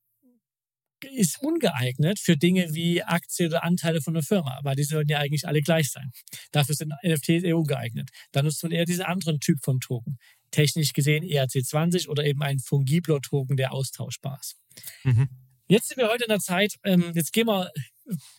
ist 1.04 1.42
ungeeignet 1.42 2.20
für 2.20 2.38
Dinge 2.38 2.74
wie 2.74 3.04
Aktien 3.04 3.50
oder 3.50 3.64
Anteile 3.64 4.02
von 4.02 4.16
einer 4.16 4.24
Firma, 4.24 4.60
weil 4.64 4.76
die 4.76 4.84
sollten 4.84 5.12
ja 5.12 5.20
eigentlich 5.20 5.48
alle 5.48 5.62
gleich 5.62 5.92
sein. 5.92 6.12
Dafür 6.52 6.76
sind 6.76 6.94
NFTs 7.04 7.44
eher 7.44 7.58
ungeeignet. 7.58 8.10
Da 8.32 8.42
nutzt 8.42 8.64
man 8.64 8.72
eher 8.72 8.86
diesen 8.86 9.04
anderen 9.04 9.40
Typ 9.40 9.64
von 9.64 9.80
Token. 9.80 10.18
Technisch 10.52 10.94
gesehen 10.94 11.24
ERC20 11.24 12.08
oder 12.08 12.24
eben 12.24 12.42
ein 12.42 12.60
fungibler 12.60 13.20
Token, 13.22 13.58
der 13.58 13.74
austauschbar 13.74 14.40
ist. 14.40 14.58
Mhm. 15.04 15.28
Jetzt 15.68 15.88
sind 15.88 15.98
wir 15.98 16.10
heute 16.10 16.26
in 16.26 16.30
der 16.30 16.40
Zeit, 16.40 16.76
ähm, 16.84 17.12
jetzt 17.16 17.34
gehen 17.34 17.48
wir 17.48 17.72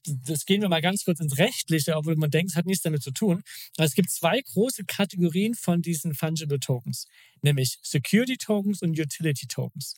das 0.05 0.45
gehen 0.45 0.63
wir 0.63 0.69
mal 0.69 0.81
ganz 0.81 1.05
kurz 1.05 1.21
ins 1.21 1.39
Rechtliche, 1.39 1.97
obwohl 1.97 2.17
man 2.17 2.31
denkt, 2.31 2.53
es 2.53 2.57
hat 2.57 2.67
nichts 2.67 2.83
damit 2.83 3.03
zu 3.03 3.11
tun. 3.11 3.43
Aber 3.77 3.85
es 3.85 3.95
gibt 3.95 4.11
zwei 4.11 4.41
große 4.41 4.85
Kategorien 4.85 5.55
von 5.55 5.83
diesen 5.83 6.15
Fungible 6.15 6.61
Tokens, 6.61 7.07
nämlich 7.43 7.79
Security 7.83 8.37
Tokens 8.37 8.83
und 8.83 8.99
Utility 8.99 9.47
Tokens. 9.49 9.95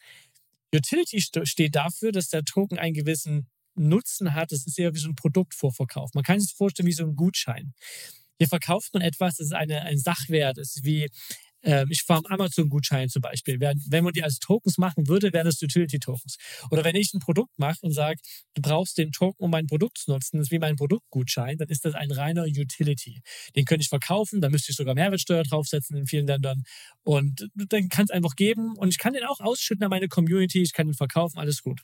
Utility 0.75 1.20
steht 1.20 1.75
dafür, 1.75 2.12
dass 2.12 2.28
der 2.28 2.44
Token 2.44 2.78
einen 2.78 2.94
gewissen 2.94 3.48
Nutzen 3.75 4.34
hat. 4.34 4.52
Das 4.52 4.66
ist 4.66 4.78
eher 4.78 4.94
wie 4.94 4.98
so 4.98 5.08
ein 5.08 5.14
Produktvorverkauf. 5.14 6.10
Man 6.14 6.25
kann 6.25 6.40
sich 6.40 6.54
vorstellen 6.54 6.87
wie 6.87 6.92
so 6.92 7.04
ein 7.04 7.16
Gutschein. 7.16 7.72
Hier 8.38 8.48
verkauft 8.48 8.94
man 8.94 9.02
etwas, 9.02 9.37
das 9.37 9.46
ist 9.46 9.52
eine, 9.52 9.82
ein 9.82 9.98
Sachwert, 9.98 10.58
das 10.58 10.76
ist 10.76 10.84
wie 10.84 11.08
ich 11.88 12.02
fahre 12.02 12.22
Amazon-Gutschein 12.30 13.08
zum 13.08 13.22
Beispiel. 13.22 13.60
Wenn 13.60 14.04
man 14.04 14.12
die 14.12 14.22
als 14.22 14.38
Tokens 14.38 14.78
machen 14.78 15.08
würde, 15.08 15.32
wären 15.32 15.44
das 15.44 15.60
Utility-Tokens. 15.62 16.37
Oder 16.70 16.84
wenn 16.84 16.96
ich 16.96 17.12
ein 17.12 17.20
Produkt 17.20 17.58
mache 17.58 17.78
und 17.82 17.92
sage, 17.92 18.20
du 18.54 18.62
brauchst 18.62 18.96
den 18.98 19.12
Token, 19.12 19.44
um 19.44 19.50
mein 19.50 19.66
Produkt 19.66 19.98
zu 19.98 20.10
nutzen, 20.10 20.38
das 20.38 20.46
ist 20.46 20.50
wie 20.50 20.58
mein 20.58 20.76
Produktgutschein, 20.76 21.58
dann 21.58 21.68
ist 21.68 21.84
das 21.84 21.94
ein 21.94 22.10
reiner 22.10 22.44
Utility. 22.44 23.20
Den 23.54 23.64
könnte 23.64 23.82
ich 23.82 23.88
verkaufen, 23.88 24.40
da 24.40 24.48
müsste 24.48 24.72
ich 24.72 24.76
sogar 24.76 24.94
Mehrwertsteuer 24.94 25.42
draufsetzen 25.42 25.96
in 25.96 26.06
vielen 26.06 26.26
Ländern. 26.26 26.62
Und 27.02 27.48
dann 27.54 27.88
kann 27.88 28.04
es 28.04 28.10
einfach 28.10 28.34
geben. 28.34 28.76
Und 28.76 28.88
ich 28.88 28.98
kann 28.98 29.12
den 29.12 29.25
auch 29.25 29.40
ausschütten 29.40 29.84
an 29.84 29.90
meine 29.90 30.08
Community, 30.08 30.62
ich 30.62 30.72
kann 30.72 30.87
den 30.87 30.94
verkaufen, 30.94 31.38
alles 31.38 31.62
gut. 31.62 31.80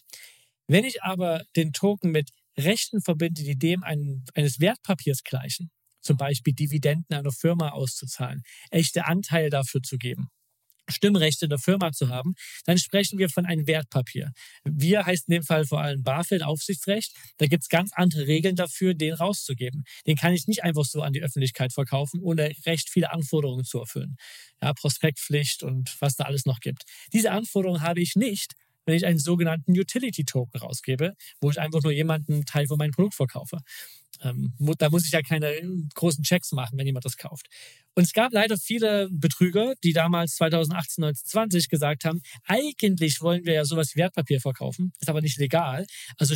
Wenn 0.66 0.84
ich 0.84 1.02
aber 1.02 1.42
den 1.56 1.72
Token 1.72 2.10
mit 2.10 2.30
Rechten 2.56 3.02
verbinde, 3.02 3.42
die 3.42 3.58
dem 3.58 3.82
eines 3.82 4.60
Wertpapiers 4.60 5.24
gleichen, 5.24 5.70
zum 6.04 6.16
Beispiel 6.16 6.54
Dividenden 6.54 7.16
einer 7.16 7.32
Firma 7.32 7.70
auszuzahlen, 7.70 8.42
echte 8.70 9.06
Anteile 9.06 9.50
dafür 9.50 9.82
zu 9.82 9.98
geben. 9.98 10.28
Stimmrechte 10.88 11.48
der 11.48 11.58
Firma 11.58 11.92
zu 11.92 12.08
haben, 12.08 12.34
dann 12.66 12.78
sprechen 12.78 13.18
wir 13.18 13.28
von 13.28 13.46
einem 13.46 13.66
Wertpapier. 13.66 14.32
Wir 14.64 15.06
heißt 15.06 15.28
in 15.28 15.32
dem 15.32 15.42
Fall 15.42 15.64
vor 15.64 15.80
allem 15.80 16.02
BaFin, 16.02 16.42
Aufsichtsrecht. 16.42 17.14
Da 17.38 17.46
gibt 17.46 17.62
es 17.62 17.68
ganz 17.68 17.92
andere 17.94 18.26
Regeln 18.26 18.56
dafür, 18.56 18.94
den 18.94 19.14
rauszugeben. 19.14 19.84
Den 20.06 20.16
kann 20.16 20.34
ich 20.34 20.46
nicht 20.46 20.62
einfach 20.62 20.84
so 20.84 21.02
an 21.02 21.12
die 21.12 21.22
Öffentlichkeit 21.22 21.72
verkaufen, 21.72 22.20
ohne 22.20 22.52
recht 22.66 22.90
viele 22.90 23.12
Anforderungen 23.12 23.64
zu 23.64 23.80
erfüllen. 23.80 24.16
Ja, 24.62 24.72
Prospektpflicht 24.74 25.62
und 25.62 25.96
was 26.00 26.16
da 26.16 26.24
alles 26.24 26.44
noch 26.44 26.60
gibt. 26.60 26.82
Diese 27.12 27.30
Anforderungen 27.30 27.80
habe 27.80 28.00
ich 28.00 28.14
nicht, 28.14 28.52
wenn 28.86 28.96
ich 28.96 29.06
einen 29.06 29.18
sogenannten 29.18 29.72
Utility 29.72 30.24
Token 30.24 30.60
rausgebe, 30.60 31.14
wo 31.40 31.50
ich 31.50 31.58
einfach 31.58 31.82
nur 31.82 31.92
jemanden 31.92 32.44
Teil 32.44 32.66
von 32.66 32.76
meinem 32.76 32.92
Produkt 32.92 33.14
verkaufe. 33.14 33.58
Ähm, 34.24 34.54
da 34.78 34.90
muss 34.90 35.04
ich 35.04 35.12
ja 35.12 35.22
keine 35.22 35.54
großen 35.94 36.24
Checks 36.24 36.52
machen, 36.52 36.78
wenn 36.78 36.86
jemand 36.86 37.04
das 37.04 37.16
kauft. 37.16 37.46
Und 37.94 38.04
es 38.04 38.12
gab 38.12 38.32
leider 38.32 38.56
viele 38.56 39.08
Betrüger, 39.10 39.74
die 39.84 39.92
damals 39.92 40.36
2018, 40.36 41.02
19, 41.02 41.26
20 41.26 41.68
gesagt 41.68 42.04
haben, 42.04 42.20
eigentlich 42.44 43.20
wollen 43.20 43.44
wir 43.44 43.54
ja 43.54 43.64
sowas 43.64 43.94
wie 43.94 44.00
Wertpapier 44.00 44.40
verkaufen, 44.40 44.92
ist 44.98 45.08
aber 45.08 45.20
nicht 45.20 45.38
legal. 45.38 45.86
Also 46.18 46.34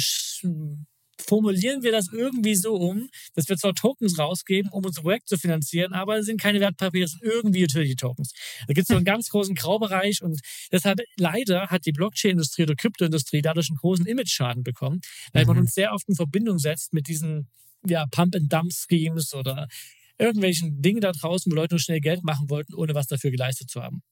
formulieren 1.26 1.82
wir 1.82 1.92
das 1.92 2.08
irgendwie 2.12 2.54
so 2.54 2.74
um, 2.74 3.08
dass 3.34 3.48
wir 3.48 3.56
zwar 3.56 3.74
Tokens 3.74 4.18
rausgeben, 4.18 4.70
um 4.70 4.84
unser 4.84 5.02
Projekt 5.02 5.28
zu 5.28 5.36
finanzieren, 5.36 5.92
aber 5.92 6.18
es 6.18 6.26
sind 6.26 6.40
keine 6.40 6.60
Wertpapiere, 6.60 7.06
es 7.06 7.12
sind 7.12 7.24
irgendwie 7.24 7.64
Utility-Tokens. 7.64 8.32
Da 8.66 8.74
gibt 8.74 8.84
es 8.84 8.88
so 8.88 8.94
einen 8.94 9.04
ganz 9.04 9.28
großen 9.28 9.54
Graubereich 9.54 10.22
und 10.22 10.40
deshalb 10.70 11.00
leider 11.16 11.68
hat 11.68 11.86
die 11.86 11.92
Blockchain-Industrie 11.92 12.62
oder 12.62 12.76
Kryptoindustrie 12.76 13.42
dadurch 13.42 13.68
einen 13.70 13.78
großen 13.78 14.06
Image-Schaden 14.06 14.62
bekommen, 14.62 15.00
weil 15.32 15.44
mhm. 15.44 15.48
man 15.48 15.58
uns 15.58 15.74
sehr 15.74 15.92
oft 15.92 16.08
in 16.08 16.14
Verbindung 16.14 16.58
setzt 16.58 16.92
mit 16.92 17.08
diesen 17.08 17.48
ja, 17.86 18.06
Pump-and-Dump-Schemes 18.10 19.34
oder 19.34 19.68
irgendwelchen 20.18 20.82
Dingen 20.82 21.00
da 21.00 21.12
draußen, 21.12 21.50
wo 21.50 21.56
Leute 21.56 21.74
nur 21.74 21.80
schnell 21.80 22.00
Geld 22.00 22.24
machen 22.24 22.50
wollten, 22.50 22.74
ohne 22.74 22.94
was 22.94 23.06
dafür 23.06 23.30
geleistet 23.30 23.70
zu 23.70 23.82
haben. 23.82 24.02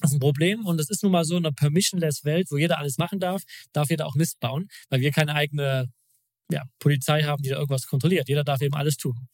Das 0.00 0.10
ist 0.10 0.16
ein 0.16 0.20
Problem 0.20 0.64
und 0.66 0.80
es 0.80 0.90
ist 0.90 1.02
nun 1.02 1.12
mal 1.12 1.24
so 1.24 1.36
in 1.36 1.44
einer 1.44 1.54
permissionless 1.54 2.24
Welt, 2.24 2.48
wo 2.50 2.56
jeder 2.56 2.78
alles 2.78 2.98
machen 2.98 3.18
darf, 3.18 3.42
darf 3.72 3.90
jeder 3.90 4.06
auch 4.06 4.14
Mist 4.14 4.38
bauen, 4.40 4.68
weil 4.90 5.00
wir 5.00 5.10
keine 5.10 5.34
eigene 5.34 5.90
ja, 6.52 6.64
Polizei 6.78 7.22
haben, 7.22 7.42
die 7.42 7.50
da 7.50 7.56
irgendwas 7.56 7.86
kontrolliert. 7.86 8.28
Jeder 8.28 8.44
darf 8.44 8.60
eben 8.60 8.74
alles 8.74 8.96
tun. 8.96 9.28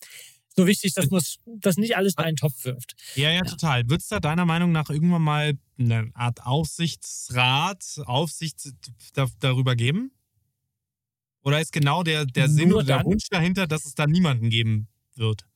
So 0.56 0.66
wichtig, 0.66 0.94
dass 0.94 1.10
man 1.10 1.20
das 1.60 1.76
nicht 1.76 1.96
alles 1.96 2.14
in 2.16 2.24
einen 2.24 2.36
Topf 2.36 2.64
wirft. 2.64 2.94
Ja, 3.16 3.30
ja, 3.30 3.36
ja. 3.36 3.40
total. 3.42 3.88
Wird 3.90 4.02
es 4.02 4.08
da 4.08 4.20
deiner 4.20 4.44
Meinung 4.44 4.70
nach 4.70 4.88
irgendwann 4.88 5.22
mal 5.22 5.58
eine 5.78 6.10
Art 6.14 6.44
Aufsichtsrat, 6.44 8.00
Aufsicht 8.04 8.72
darüber 9.40 9.74
geben? 9.74 10.12
Oder 11.44 11.60
ist 11.60 11.72
genau 11.72 12.02
der, 12.02 12.24
der 12.24 12.48
Sinn 12.48 12.72
oder 12.72 12.84
der 12.84 13.04
Wunsch 13.04 13.28
dahinter, 13.28 13.66
dass 13.66 13.84
es 13.84 13.94
da 13.94 14.06
niemanden 14.06 14.48
geben 14.48 14.88
wird? 15.14 15.46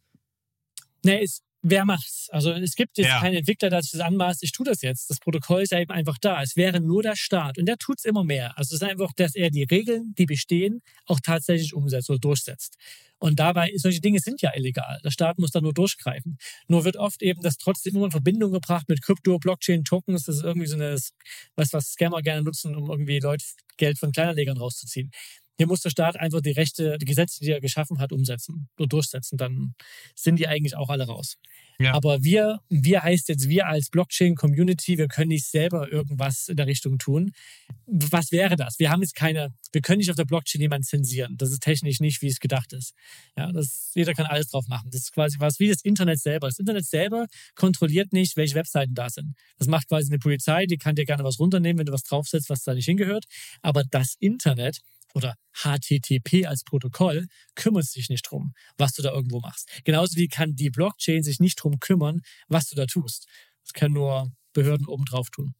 Nee, 1.02 1.22
es, 1.22 1.42
wer 1.62 1.86
macht's? 1.86 2.28
Also 2.30 2.52
es 2.52 2.74
gibt 2.74 2.98
jetzt 2.98 3.08
ja. 3.08 3.20
keinen 3.20 3.36
Entwickler, 3.36 3.70
der 3.70 3.82
sich 3.82 3.92
das 3.92 4.02
anmaßt, 4.02 4.42
ich 4.42 4.52
tue 4.52 4.66
das 4.66 4.82
jetzt. 4.82 5.08
Das 5.08 5.18
Protokoll 5.18 5.62
ist 5.62 5.72
ja 5.72 5.80
eben 5.80 5.90
einfach 5.90 6.18
da. 6.20 6.42
Es 6.42 6.56
wäre 6.56 6.80
nur 6.80 7.02
der 7.02 7.16
Staat. 7.16 7.56
Und 7.56 7.66
der 7.66 7.78
tut 7.78 7.98
es 7.98 8.04
immer 8.04 8.22
mehr. 8.22 8.56
Also 8.58 8.74
es 8.74 8.82
ist 8.82 8.88
einfach, 8.88 9.12
dass 9.16 9.34
er 9.34 9.50
die 9.50 9.62
Regeln, 9.62 10.14
die 10.18 10.26
bestehen, 10.26 10.82
auch 11.06 11.20
tatsächlich 11.20 11.72
umsetzt 11.72 12.10
oder 12.10 12.18
durchsetzt. 12.18 12.76
Und 13.18 13.40
dabei, 13.40 13.72
solche 13.76 14.00
Dinge 14.00 14.20
sind 14.20 14.42
ja 14.42 14.52
illegal. 14.54 15.00
Der 15.02 15.10
Staat 15.10 15.38
muss 15.38 15.50
da 15.50 15.62
nur 15.62 15.72
durchgreifen. 15.72 16.36
Nur 16.68 16.84
wird 16.84 16.96
oft 16.96 17.22
eben 17.22 17.40
das 17.40 17.56
trotzdem 17.56 17.96
immer 17.96 18.04
in 18.04 18.10
Verbindung 18.10 18.52
gebracht 18.52 18.88
mit 18.88 19.02
Krypto, 19.02 19.38
Blockchain, 19.38 19.84
Tokens. 19.84 20.24
Das 20.24 20.36
ist 20.36 20.44
irgendwie 20.44 20.66
so 20.66 20.76
eine, 20.76 20.96
was, 21.56 21.72
was 21.72 21.92
Scammer 21.92 22.20
gerne 22.20 22.42
nutzen, 22.42 22.76
um 22.76 22.90
irgendwie 22.90 23.20
Leute 23.20 23.44
Geld 23.78 23.98
von 23.98 24.12
Kleinanlegern 24.12 24.58
rauszuziehen. 24.58 25.10
Hier 25.58 25.66
muss 25.66 25.80
der 25.80 25.90
Staat 25.90 26.16
einfach 26.16 26.40
die 26.40 26.52
Rechte, 26.52 26.98
die 26.98 27.04
Gesetze, 27.04 27.40
die 27.40 27.50
er 27.50 27.60
geschaffen 27.60 27.98
hat, 27.98 28.12
umsetzen 28.12 28.68
und 28.78 28.92
durchsetzen. 28.92 29.36
Dann 29.36 29.74
sind 30.14 30.38
die 30.38 30.46
eigentlich 30.46 30.76
auch 30.76 30.88
alle 30.88 31.06
raus. 31.06 31.36
Ja. 31.80 31.94
Aber 31.94 32.22
wir, 32.22 32.60
wir 32.68 33.02
heißt 33.02 33.28
jetzt 33.28 33.48
wir 33.48 33.66
als 33.66 33.90
Blockchain-Community, 33.90 34.98
wir 34.98 35.08
können 35.08 35.28
nicht 35.28 35.46
selber 35.46 35.90
irgendwas 35.90 36.48
in 36.48 36.56
der 36.56 36.66
Richtung 36.66 36.98
tun. 36.98 37.32
Was 37.86 38.30
wäre 38.30 38.54
das? 38.54 38.78
Wir 38.78 38.90
haben 38.90 39.02
jetzt 39.02 39.16
keine, 39.16 39.52
wir 39.72 39.80
können 39.80 39.98
nicht 39.98 40.10
auf 40.10 40.16
der 40.16 40.24
Blockchain 40.24 40.60
jemanden 40.60 40.84
zensieren. 40.84 41.36
Das 41.36 41.50
ist 41.50 41.60
technisch 41.60 41.98
nicht, 41.98 42.22
wie 42.22 42.28
es 42.28 42.38
gedacht 42.38 42.72
ist. 42.72 42.94
Ja, 43.36 43.50
das, 43.50 43.90
jeder 43.94 44.14
kann 44.14 44.26
alles 44.26 44.48
drauf 44.48 44.68
machen. 44.68 44.90
Das 44.90 45.02
ist 45.02 45.12
quasi 45.12 45.40
was 45.40 45.58
wie 45.58 45.68
das 45.68 45.82
Internet 45.82 46.20
selber. 46.20 46.46
Das 46.46 46.60
Internet 46.60 46.84
selber 46.84 47.26
kontrolliert 47.56 48.12
nicht, 48.12 48.36
welche 48.36 48.54
Webseiten 48.54 48.94
da 48.94 49.10
sind. 49.10 49.34
Das 49.58 49.66
macht 49.66 49.88
quasi 49.88 50.08
eine 50.10 50.20
Polizei, 50.20 50.66
die 50.66 50.78
kann 50.78 50.94
dir 50.94 51.04
gerne 51.04 51.24
was 51.24 51.40
runternehmen, 51.40 51.80
wenn 51.80 51.86
du 51.86 51.92
was 51.92 52.04
draufsetzt, 52.04 52.48
was 52.48 52.62
da 52.62 52.74
nicht 52.74 52.86
hingehört. 52.86 53.24
Aber 53.62 53.82
das 53.82 54.14
Internet 54.20 54.80
oder 55.14 55.34
HTTP 55.52 56.46
als 56.46 56.64
Protokoll 56.64 57.26
kümmert 57.54 57.86
sich 57.86 58.08
nicht 58.08 58.22
drum, 58.22 58.52
was 58.76 58.92
du 58.92 59.02
da 59.02 59.12
irgendwo 59.12 59.40
machst. 59.40 59.68
Genauso 59.84 60.16
wie 60.16 60.28
kann 60.28 60.54
die 60.54 60.70
Blockchain 60.70 61.22
sich 61.22 61.40
nicht 61.40 61.56
drum 61.56 61.80
kümmern, 61.80 62.20
was 62.48 62.68
du 62.68 62.76
da 62.76 62.86
tust. 62.86 63.26
Das 63.62 63.72
können 63.72 63.94
nur 63.94 64.32
Behörden 64.52 64.86
obendrauf 64.86 65.30
tun. 65.30 65.54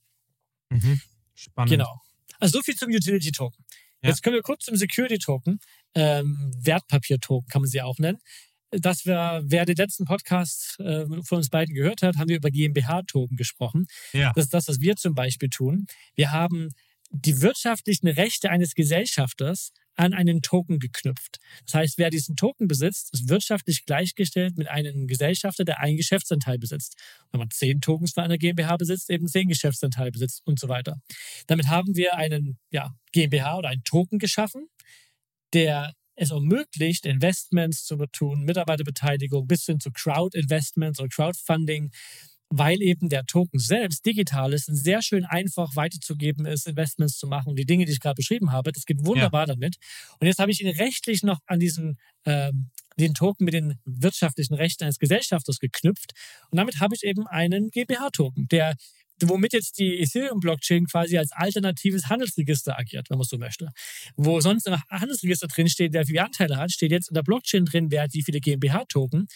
Mhm. 0.71 1.01
Spannend. 1.35 1.71
Genau. 1.71 2.01
Also 2.39 2.59
so 2.59 2.63
viel 2.63 2.77
zum 2.77 2.91
Utility 2.91 3.33
Token. 3.33 3.65
Ja. 4.03 4.11
Jetzt 4.11 4.23
kommen 4.23 4.35
wir 4.35 4.43
kurz 4.43 4.65
zum 4.65 4.77
Security 4.77 5.19
Token. 5.19 5.59
Ähm, 5.95 6.53
Wertpapier 6.57 7.19
Token 7.19 7.49
kann 7.49 7.63
man 7.63 7.69
sie 7.69 7.83
auch 7.83 7.99
nennen. 7.99 8.19
Das 8.71 9.07
wir, 9.07 9.43
wer 9.45 9.65
den 9.65 9.77
letzten 9.77 10.05
Podcast 10.05 10.79
äh, 10.81 11.07
von 11.23 11.39
uns 11.39 11.49
beiden 11.49 11.75
gehört 11.75 12.03
hat, 12.03 12.17
haben 12.17 12.29
wir 12.29 12.37
über 12.37 12.51
GmbH-Token 12.51 13.37
gesprochen. 13.37 13.87
Ja. 14.13 14.33
Das 14.35 14.45
ist 14.45 14.55
das, 14.55 14.69
was 14.69 14.81
wir 14.81 14.97
zum 14.97 15.15
Beispiel 15.15 15.49
tun. 15.49 15.87
Wir 16.15 16.33
haben 16.33 16.69
die 17.11 17.41
wirtschaftlichen 17.41 18.09
Rechte 18.09 18.51
eines 18.51 18.75
Gesellschafters 18.75 19.73
an 19.99 20.15
einen 20.15 20.43
Token 20.43 20.79
geknüpft. 20.79 21.39
Das 21.67 21.75
heißt, 21.75 21.99
wer 21.99 22.11
diesen 22.11 22.37
Token 22.37 22.69
besitzt, 22.69 23.13
ist 23.13 23.29
wirtschaftlich 23.29 23.85
gleichgestellt 23.85 24.57
mit 24.57 24.69
einem 24.69 25.09
Gesellschafter, 25.09 25.65
der 25.65 25.81
einen 25.81 25.97
Geschäftsanteil 25.97 26.59
besitzt. 26.59 26.97
Wenn 27.33 27.41
man 27.41 27.51
zehn 27.51 27.81
Tokens 27.81 28.13
von 28.13 28.23
einer 28.23 28.39
GmbH 28.39 28.77
besitzt, 28.77 29.11
eben 29.11 29.27
zehn 29.27 29.49
Geschäftsanteile 29.49 30.13
besitzt 30.13 30.43
und 30.47 30.61
so 30.61 30.69
weiter. 30.69 31.01
Damit 31.49 31.67
haben 31.67 31.97
wir 31.97 32.17
einen 32.17 32.59
ja, 32.71 32.95
GmbH 33.13 33.59
oder 33.59 33.71
einen 33.71 33.83
Token 33.83 34.21
geschaffen, 34.21 34.69
der 35.53 35.95
es 36.15 36.31
ermöglicht, 36.31 37.07
Investments 37.07 37.85
zu 37.85 37.97
tun, 38.13 38.45
Mitarbeiterbeteiligung 38.45 39.47
bis 39.47 39.65
hin 39.65 39.81
zu 39.81 39.91
Crowd-Investments 39.91 41.01
oder 41.01 41.09
Crowdfunding, 41.09 41.91
weil 42.51 42.81
eben 42.83 43.09
der 43.09 43.25
Token 43.27 43.59
selbst 43.59 44.07
digital 44.07 44.53
ist 44.53 44.69
und 44.69 44.77
sehr 44.77 45.03
schön 45.03 45.25
einfach 45.25 45.77
weiterzugeben 45.77 46.47
ist, 46.47 46.67
Investments 46.67 47.19
zu 47.19 47.27
machen 47.27 47.51
und 47.51 47.57
die 47.57 47.67
Dinge, 47.67 47.85
die 47.85 47.93
ich 47.93 48.01
gerade 48.01 48.15
beschrieben 48.15 48.53
habe. 48.53 48.73
Das 48.73 48.87
geht 48.87 49.05
wunderbar 49.05 49.47
damit. 49.47 49.77
Und 50.19 50.27
jetzt 50.27 50.39
habe 50.39 50.51
ich 50.51 50.63
ihn 50.63 50.69
rechtlich 50.69 51.23
noch 51.23 51.41
an 51.47 51.61
diesen 51.61 51.99
ähm, 52.25 52.71
den 52.99 53.15
Token 53.15 53.45
mit 53.45 53.55
den 53.55 53.79
wirtschaftlichen 53.85 54.55
Rechten 54.55 54.85
eines 54.85 54.99
Gesellschafters 54.99 55.59
geknüpft. 55.59 56.13
Und 56.51 56.59
damit 56.59 56.81
habe 56.81 56.95
ich 56.95 57.05
eben 57.05 57.27
einen 57.27 57.71
GmbH-Token, 57.71 58.49
der 58.49 58.75
womit 59.21 59.53
jetzt 59.53 59.79
die 59.79 59.99
Ethereum-Blockchain 60.01 60.87
quasi 60.87 61.19
als 61.19 61.33
alternatives 61.33 62.09
Handelsregister 62.09 62.79
agiert, 62.79 63.11
wenn 63.11 63.19
man 63.19 63.27
so 63.27 63.37
möchte. 63.37 63.69
Wo 64.17 64.41
sonst 64.41 64.67
im 64.67 64.77
Handelsregister 64.91 65.49
drin 65.49 65.69
steht, 65.69 65.93
wer 65.93 66.03
wie 66.03 66.13
viele 66.13 66.25
Anteile 66.25 66.57
hat, 66.57 66.71
steht 66.71 66.93
jetzt 66.93 67.09
in 67.11 67.15
der 67.15 67.23
Blockchain 67.23 67.65
drin, 67.65 67.91
wer 67.91 68.03
hat 68.03 68.15
wie 68.15 68.23
viele 68.23 68.41
GmbH-Token 68.41 69.27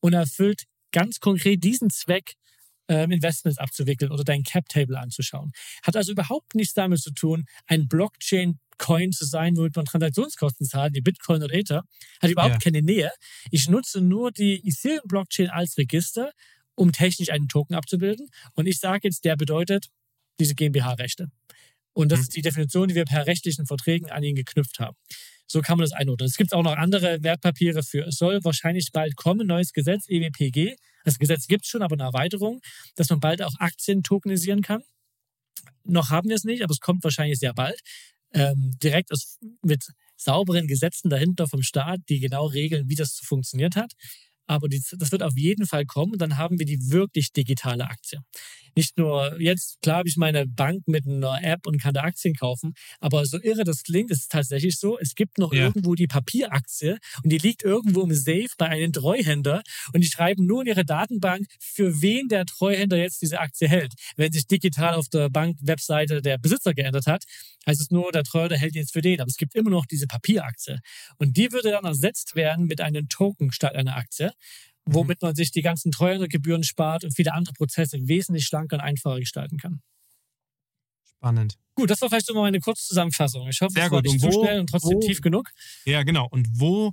und 0.00 0.12
erfüllt 0.12 0.64
ganz 0.92 1.20
konkret 1.20 1.64
diesen 1.64 1.90
Zweck, 1.90 2.34
Investments 3.10 3.58
abzuwickeln 3.58 4.10
oder 4.12 4.24
dein 4.24 4.42
Cap-Table 4.42 4.98
anzuschauen. 4.98 5.52
Hat 5.82 5.96
also 5.96 6.12
überhaupt 6.12 6.54
nichts 6.54 6.74
damit 6.74 7.00
zu 7.00 7.12
tun, 7.12 7.44
ein 7.66 7.88
Blockchain-Coin 7.88 9.12
zu 9.12 9.24
sein, 9.24 9.56
womit 9.56 9.76
man 9.76 9.84
Transaktionskosten 9.84 10.66
zahlt, 10.66 10.94
die 10.96 11.00
Bitcoin 11.00 11.42
oder 11.42 11.54
Ether. 11.54 11.84
Hat 12.20 12.30
überhaupt 12.30 12.54
Ja. 12.54 12.58
keine 12.58 12.82
Nähe. 12.82 13.10
Ich 13.50 13.68
nutze 13.68 14.00
nur 14.00 14.32
die 14.32 14.66
Ethereum-Blockchain 14.66 15.50
als 15.50 15.76
Register, 15.78 16.32
um 16.74 16.92
technisch 16.92 17.30
einen 17.30 17.48
Token 17.48 17.74
abzubilden. 17.74 18.28
Und 18.54 18.66
ich 18.66 18.78
sage 18.78 19.00
jetzt, 19.08 19.24
der 19.24 19.36
bedeutet 19.36 19.88
diese 20.40 20.54
GmbH-Rechte. 20.54 21.28
Und 21.92 22.10
das 22.10 22.20
Mhm. 22.20 22.22
ist 22.22 22.36
die 22.36 22.42
Definition, 22.42 22.88
die 22.88 22.94
wir 22.94 23.04
per 23.04 23.26
rechtlichen 23.26 23.66
Verträgen 23.66 24.10
an 24.10 24.22
ihn 24.22 24.34
geknüpft 24.34 24.78
haben. 24.80 24.96
So 25.46 25.60
kann 25.60 25.76
man 25.76 25.84
das 25.84 25.92
einordnen. 25.92 26.26
Es 26.26 26.36
gibt 26.38 26.54
auch 26.54 26.62
noch 26.62 26.76
andere 26.76 27.22
Wertpapiere 27.22 27.82
für. 27.82 28.06
Es 28.06 28.16
soll 28.16 28.42
wahrscheinlich 28.42 28.88
bald 28.92 29.16
kommen, 29.16 29.46
neues 29.46 29.74
Gesetz, 29.74 30.08
E 30.08 30.18
Das 31.04 31.18
Gesetz 31.18 31.46
gibt 31.46 31.64
es 31.64 31.70
schon, 31.70 31.82
aber 31.82 31.94
eine 31.94 32.04
Erweiterung, 32.04 32.60
dass 32.96 33.10
man 33.10 33.20
bald 33.20 33.42
auch 33.42 33.54
Aktien 33.58 34.02
tokenisieren 34.02 34.62
kann. 34.62 34.82
Noch 35.84 36.10
haben 36.10 36.28
wir 36.28 36.36
es 36.36 36.44
nicht, 36.44 36.62
aber 36.62 36.72
es 36.72 36.80
kommt 36.80 37.02
wahrscheinlich 37.04 37.38
sehr 37.38 37.54
bald. 37.54 37.80
Ähm, 38.32 38.72
direkt 38.82 39.12
aus, 39.12 39.38
mit 39.62 39.84
sauberen 40.16 40.66
Gesetzen 40.66 41.10
dahinter 41.10 41.48
vom 41.48 41.62
Staat, 41.62 42.00
die 42.08 42.20
genau 42.20 42.46
regeln, 42.46 42.88
wie 42.88 42.94
das 42.94 43.20
funktioniert 43.22 43.76
hat. 43.76 43.92
Aber 44.52 44.68
die, 44.68 44.82
das 44.98 45.12
wird 45.12 45.22
auf 45.22 45.36
jeden 45.36 45.66
Fall 45.66 45.86
kommen 45.86 46.18
dann 46.18 46.36
haben 46.36 46.58
wir 46.58 46.66
die 46.66 46.78
wirklich 46.90 47.32
digitale 47.32 47.84
Aktie. 47.88 48.20
Nicht 48.74 48.96
nur 48.96 49.38
jetzt, 49.40 49.80
klar 49.82 49.98
habe 49.98 50.08
ich 50.08 50.16
meine 50.16 50.46
Bank 50.46 50.88
mit 50.88 51.06
einer 51.06 51.42
App 51.42 51.66
und 51.66 51.78
kann 51.80 51.92
da 51.94 52.02
Aktien 52.02 52.34
kaufen, 52.34 52.72
aber 53.00 53.26
so 53.26 53.38
irre 53.40 53.64
das 53.64 53.82
klingt, 53.82 54.10
ist 54.10 54.20
es 54.22 54.28
tatsächlich 54.28 54.78
so. 54.78 54.98
Es 54.98 55.14
gibt 55.14 55.36
noch 55.38 55.52
Ja. 55.52 55.64
irgendwo 55.66 55.94
die 55.94 56.06
Papieraktie 56.06 56.96
und 57.22 57.30
die 57.30 57.38
liegt 57.38 57.62
irgendwo 57.64 58.02
im 58.02 58.14
Safe 58.14 58.48
bei 58.56 58.68
einem 58.68 58.92
Treuhänder 58.92 59.62
und 59.92 60.00
die 60.02 60.08
schreiben 60.08 60.46
nur 60.46 60.62
in 60.62 60.68
ihre 60.68 60.84
Datenbank, 60.84 61.46
für 61.60 62.00
wen 62.00 62.28
der 62.28 62.46
Treuhänder 62.46 62.96
jetzt 62.96 63.20
diese 63.20 63.40
Aktie 63.40 63.68
hält. 63.68 63.92
Wenn 64.16 64.32
sich 64.32 64.46
digital 64.46 64.94
auf 64.94 65.08
der 65.08 65.28
Bank-Webseite 65.28 66.22
der 66.22 66.38
Besitzer 66.38 66.72
geändert 66.74 67.06
hat, 67.06 67.24
heißt 67.66 67.80
es 67.80 67.90
nur, 67.90 68.10
der 68.10 68.24
Treuhänder 68.24 68.56
hält 68.56 68.74
jetzt 68.74 68.92
für 68.92 69.02
den. 69.02 69.20
Aber 69.20 69.28
es 69.28 69.36
gibt 69.36 69.54
immer 69.54 69.70
noch 69.70 69.86
diese 69.86 70.06
Papieraktie. 70.06 70.78
Und 71.18 71.36
die 71.36 71.52
würde 71.52 71.70
dann 71.70 71.84
ersetzt 71.84 72.34
werden 72.34 72.66
mit 72.66 72.80
einem 72.80 73.08
Token 73.08 73.52
statt 73.52 73.74
einer 73.74 73.96
Aktie, 73.96 74.32
womit 74.84 75.22
man 75.22 75.34
sich 75.34 75.50
die 75.50 75.62
ganzen 75.62 75.92
Treuhändergebühren 75.92 76.64
spart 76.64 77.04
und 77.04 77.14
viele 77.14 77.32
andere 77.34 77.54
Prozesse 77.54 77.98
wesentlich 78.08 78.44
schlanker 78.46 78.76
und 78.76 78.80
einfacher 78.82 79.20
gestalten 79.20 79.58
kann. 79.58 79.80
Spannend. 81.04 81.58
Gut, 81.74 81.88
das 81.88 82.00
war 82.00 82.08
vielleicht 82.08 82.26
so 82.26 82.34
mal 82.34 82.46
eine 82.46 82.60
Kurzzusammenfassung. 82.60 83.48
Ich 83.48 83.60
hoffe, 83.60 83.72
Sehr 83.74 83.86
es 83.86 83.90
war 83.92 84.02
nicht 84.02 84.20
zu 84.20 84.26
wo- 84.26 84.42
schnell 84.42 84.60
und 84.60 84.68
trotzdem 84.68 84.96
wo- 84.96 85.00
tief 85.00 85.20
genug. 85.20 85.50
Ja, 85.84 86.02
genau. 86.02 86.26
Und 86.30 86.48
wo 86.60 86.92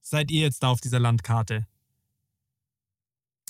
seid 0.00 0.30
ihr 0.30 0.40
jetzt 0.42 0.62
da 0.62 0.68
auf 0.70 0.80
dieser 0.80 0.98
Landkarte? 0.98 1.66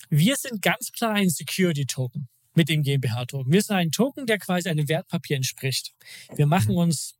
Wir 0.09 0.37
sind 0.37 0.61
ganz 0.63 0.91
klar 0.93 1.13
ein 1.15 1.31
Security-Token 1.31 2.29
mit 2.55 2.69
dem 2.69 2.83
GmbH-Token. 2.83 3.53
Wir 3.53 3.63
sind 3.63 3.77
ein 3.77 3.91
Token, 3.93 4.27
der 4.27 4.39
quasi 4.39 4.69
einem 4.69 4.89
Wertpapier 4.89 5.37
entspricht. 5.37 5.95
Wir 6.35 6.47
machen 6.47 6.77
uns 6.77 7.15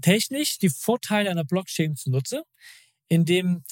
technisch 0.00 0.58
die 0.58 0.70
Vorteile 0.70 1.30
einer 1.30 1.44
Blockchain 1.44 1.96
zunutze, 1.96 2.44
indem 3.08 3.62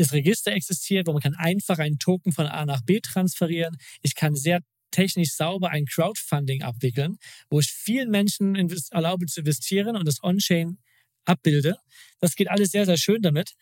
das 0.00 0.12
Register 0.12 0.52
existiert, 0.52 1.06
wo 1.06 1.12
man 1.12 1.22
kann 1.22 1.34
einfach 1.34 1.78
einen 1.78 1.98
Token 1.98 2.32
von 2.32 2.46
A 2.46 2.64
nach 2.64 2.82
B 2.82 3.00
transferieren. 3.00 3.76
Ich 4.02 4.14
kann 4.14 4.34
sehr 4.34 4.60
technisch 4.90 5.34
sauber 5.34 5.70
ein 5.70 5.86
Crowdfunding 5.86 6.62
abwickeln, 6.62 7.16
wo 7.48 7.60
ich 7.60 7.70
vielen 7.70 8.10
Menschen 8.10 8.54
erlaube 8.90 9.26
zu 9.26 9.40
investieren 9.40 9.96
und 9.96 10.06
das 10.06 10.22
On-Chain 10.22 10.78
abbilde. 11.24 11.76
Das 12.20 12.34
geht 12.34 12.50
alles 12.50 12.70
sehr, 12.70 12.86
sehr 12.86 12.96
schön 12.96 13.22
damit. 13.22 13.52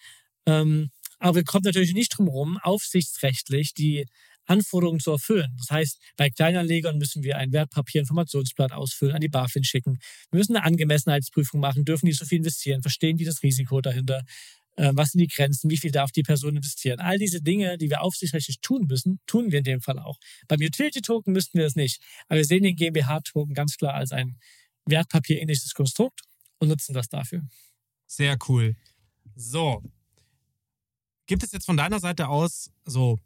Ähm, 0.46 0.90
aber 1.18 1.36
wir 1.36 1.44
kommen 1.44 1.64
natürlich 1.64 1.94
nicht 1.94 2.16
drum 2.16 2.26
herum, 2.26 2.58
aufsichtsrechtlich 2.62 3.74
die 3.74 4.06
Anforderungen 4.46 5.00
zu 5.00 5.10
erfüllen. 5.10 5.54
Das 5.58 5.70
heißt, 5.70 6.00
bei 6.16 6.30
Kleinanlegern 6.30 6.96
müssen 6.96 7.22
wir 7.22 7.36
ein 7.36 7.52
Wertpapierinformationsblatt 7.52 8.72
ausfüllen, 8.72 9.14
an 9.14 9.20
die 9.20 9.28
BaFin 9.28 9.64
schicken. 9.64 9.98
Wir 10.30 10.38
müssen 10.38 10.56
eine 10.56 10.64
Angemessenheitsprüfung 10.64 11.60
machen, 11.60 11.84
dürfen 11.84 12.06
die 12.06 12.12
so 12.12 12.24
viel 12.24 12.38
investieren, 12.38 12.80
verstehen 12.80 13.18
die 13.18 13.26
das 13.26 13.42
Risiko 13.42 13.80
dahinter, 13.80 14.22
was 14.78 15.10
sind 15.10 15.20
die 15.20 15.26
Grenzen, 15.26 15.70
wie 15.70 15.76
viel 15.76 15.90
darf 15.90 16.12
die 16.12 16.22
Person 16.22 16.56
investieren. 16.56 17.00
All 17.00 17.18
diese 17.18 17.42
Dinge, 17.42 17.78
die 17.78 17.90
wir 17.90 18.00
aufsichtsrechtlich 18.00 18.60
tun 18.60 18.86
müssen, 18.88 19.20
tun 19.26 19.50
wir 19.50 19.58
in 19.58 19.64
dem 19.64 19.80
Fall 19.80 19.98
auch. 19.98 20.18
Beim 20.46 20.60
Utility-Token 20.60 21.32
müssten 21.32 21.58
wir 21.58 21.64
das 21.64 21.74
nicht. 21.74 22.00
Aber 22.28 22.36
wir 22.36 22.44
sehen 22.44 22.62
den 22.62 22.76
GmbH-Token 22.76 23.54
ganz 23.54 23.76
klar 23.76 23.94
als 23.94 24.12
ein 24.12 24.38
wertpapierähnliches 24.86 25.74
Konstrukt 25.74 26.22
und 26.58 26.68
nutzen 26.68 26.94
das 26.94 27.08
dafür. 27.08 27.42
Sehr 28.06 28.38
cool. 28.48 28.76
So. 29.34 29.82
Gibt 31.26 31.42
es 31.42 31.52
jetzt 31.52 31.66
von 31.66 31.76
deiner 31.76 32.00
Seite 32.00 32.28
aus 32.28 32.70
so 32.84 33.18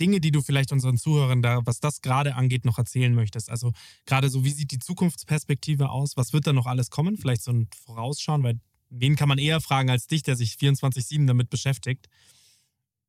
Dinge, 0.00 0.20
die 0.20 0.32
du 0.32 0.42
vielleicht 0.42 0.72
unseren 0.72 0.98
Zuhörern 0.98 1.40
da, 1.40 1.60
was 1.64 1.80
das 1.80 2.00
gerade 2.00 2.34
angeht, 2.34 2.64
noch 2.64 2.78
erzählen 2.78 3.14
möchtest? 3.14 3.48
Also 3.48 3.72
gerade 4.06 4.28
so, 4.28 4.44
wie 4.44 4.50
sieht 4.50 4.72
die 4.72 4.78
Zukunftsperspektive 4.78 5.90
aus? 5.90 6.16
Was 6.16 6.32
wird 6.32 6.46
da 6.46 6.52
noch 6.52 6.66
alles 6.66 6.90
kommen? 6.90 7.16
Vielleicht 7.16 7.42
so 7.42 7.52
ein 7.52 7.68
Vorausschauen, 7.84 8.42
weil 8.42 8.60
wen 9.00 9.16
kann 9.16 9.28
man 9.28 9.38
eher 9.38 9.60
fragen 9.60 9.90
als 9.90 10.06
dich, 10.06 10.22
der 10.22 10.36
sich 10.36 10.54
24-7 10.54 11.26
damit 11.26 11.50
beschäftigt? 11.50 12.08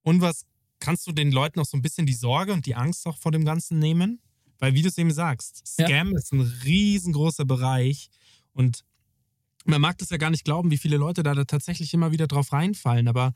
Und 0.02 0.22
was 0.22 0.46
kannst 0.80 1.08
du 1.08 1.12
den 1.12 1.32
Leuten 1.32 1.60
auch 1.60 1.66
so 1.66 1.78
ein 1.78 1.82
bisschen 1.82 2.06
die 2.06 2.14
Sorge 2.14 2.54
und 2.54 2.66
die 2.66 2.76
Angst 2.76 3.08
auch 3.08 3.18
vor 3.18 3.32
dem 3.32 3.46
Ganzen 3.46 3.80
nehmen? 3.80 4.20
Weil, 4.60 4.74
wie 4.74 4.82
du 4.82 4.88
es 4.88 4.98
eben 4.98 5.12
sagst, 5.12 5.64
Ja. 5.78 5.86
Scam 5.86 6.16
ist 6.16 6.32
ein 6.32 6.42
riesengroßer 6.42 7.46
Bereich 7.46 8.10
und 8.54 8.84
man 9.66 9.82
mag 9.82 9.98
das 9.98 10.12
ja 10.12 10.18
gar 10.18 10.30
nicht 10.30 10.46
glauben, 10.46 10.72
wie 10.72 10.78
viele 10.78 10.98
Leute 10.98 11.24
da, 11.24 11.34
da 11.34 11.44
tatsächlich 11.44 11.94
immer 11.94 12.12
wieder 12.12 12.28
drauf 12.28 12.54
reinfallen, 12.54 13.08
aber 13.08 13.34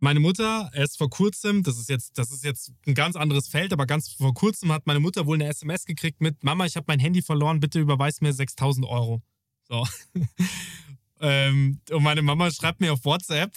meine 0.00 0.20
Mutter, 0.20 0.70
erst 0.74 0.98
vor 0.98 1.10
kurzem, 1.10 1.62
das 1.62 1.78
ist 1.78 1.88
jetzt, 1.88 2.18
das 2.18 2.30
ist 2.30 2.44
jetzt 2.44 2.72
ein 2.86 2.94
ganz 2.94 3.16
anderes 3.16 3.48
Feld, 3.48 3.72
aber 3.72 3.86
ganz 3.86 4.10
vor 4.10 4.32
kurzem 4.32 4.70
hat 4.70 4.86
meine 4.86 5.00
Mutter 5.00 5.26
wohl 5.26 5.36
eine 5.36 5.48
SMS 5.48 5.84
gekriegt 5.84 6.20
mit: 6.20 6.44
Mama, 6.44 6.66
ich 6.66 6.76
habe 6.76 6.84
mein 6.88 7.00
Handy 7.00 7.20
verloren, 7.20 7.58
bitte 7.58 7.80
überweis 7.80 8.20
mir 8.20 8.32
6000 8.32 8.86
Euro. 8.86 9.22
So. 9.68 9.86
ähm, 11.20 11.80
und 11.90 12.02
meine 12.02 12.22
Mama 12.22 12.50
schreibt 12.50 12.80
mir 12.80 12.92
auf 12.92 13.04
WhatsApp: 13.04 13.52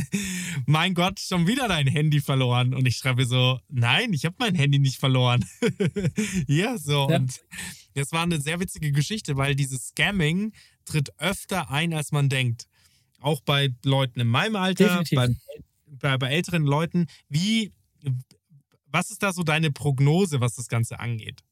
Mein 0.66 0.94
Gott, 0.94 1.20
schon 1.20 1.46
wieder 1.46 1.68
dein 1.68 1.86
Handy 1.86 2.20
verloren. 2.20 2.74
Und 2.74 2.86
ich 2.86 2.96
schreibe 2.96 3.24
so: 3.26 3.60
Nein, 3.68 4.12
ich 4.12 4.24
habe 4.24 4.36
mein 4.38 4.54
Handy 4.54 4.78
nicht 4.78 4.98
verloren. 4.98 5.44
ja, 6.46 6.78
so. 6.78 7.08
Ja. 7.10 7.16
Und 7.16 7.40
das 7.94 8.12
war 8.12 8.22
eine 8.22 8.40
sehr 8.40 8.60
witzige 8.60 8.92
Geschichte, 8.92 9.36
weil 9.36 9.54
dieses 9.54 9.88
Scamming 9.88 10.52
tritt 10.84 11.12
öfter 11.18 11.70
ein, 11.70 11.92
als 11.92 12.12
man 12.12 12.28
denkt. 12.28 12.66
Auch 13.18 13.40
bei 13.40 13.74
Leuten 13.84 14.20
in 14.20 14.28
meinem 14.28 14.56
Alter, 14.56 15.02
bei, 15.12 15.28
bei, 15.86 16.16
bei 16.16 16.30
älteren 16.30 16.64
Leuten. 16.64 17.06
Wie, 17.28 17.72
was 18.86 19.10
ist 19.10 19.22
da 19.22 19.32
so 19.32 19.42
deine 19.42 19.70
Prognose, 19.70 20.40
was 20.40 20.54
das 20.54 20.68
Ganze 20.68 21.00
angeht? 21.00 21.42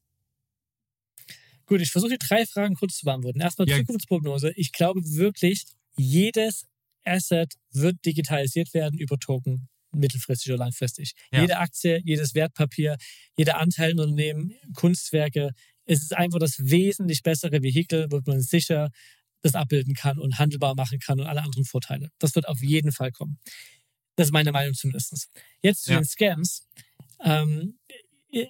Gut, 1.69 1.81
ich 1.81 1.91
versuche 1.91 2.17
die 2.17 2.17
drei 2.27 2.45
Fragen 2.47 2.73
kurz 2.75 2.97
zu 2.97 3.05
beantworten. 3.05 3.39
Erstmal 3.39 3.69
Ja. 3.69 3.77
Zukunftsprognose. 3.77 4.51
Ich 4.55 4.71
glaube 4.71 5.01
wirklich, 5.05 5.65
jedes 5.95 6.65
Asset 7.05 7.53
wird 7.71 8.03
digitalisiert 8.05 8.73
werden 8.73 8.97
über 8.97 9.17
Token, 9.19 9.69
mittelfristig 9.91 10.51
oder 10.51 10.57
langfristig. 10.65 11.13
Ja. 11.31 11.41
Jede 11.41 11.57
Aktie, 11.57 12.01
jedes 12.03 12.33
Wertpapier, 12.33 12.97
jeder 13.37 13.57
Anteil 13.59 13.91
in 13.91 13.99
Unternehmen, 13.99 14.53
Kunstwerke. 14.73 15.51
Es 15.85 16.01
ist 16.01 16.15
einfach 16.15 16.39
das 16.39 16.57
wesentlich 16.57 17.21
bessere 17.21 17.61
Vehikel, 17.61 18.07
wo 18.09 18.19
man 18.25 18.41
sicher 18.41 18.89
das 19.43 19.53
abbilden 19.53 19.93
kann 19.93 20.17
und 20.17 20.39
handelbar 20.39 20.73
machen 20.75 20.97
kann 20.99 21.19
und 21.19 21.27
alle 21.27 21.43
anderen 21.43 21.65
Vorteile. 21.65 22.09
Das 22.17 22.33
wird 22.35 22.47
auf 22.47 22.61
jeden 22.63 22.91
Fall 22.91 23.11
kommen. 23.11 23.39
Das 24.15 24.27
ist 24.27 24.33
meine 24.33 24.51
Meinung 24.51 24.73
zumindest. 24.73 25.29
Jetzt 25.61 25.83
zu 25.83 25.91
Ja. 25.91 25.99
den 25.99 26.05
Scams. 26.05 26.67
Ähm, 27.23 27.77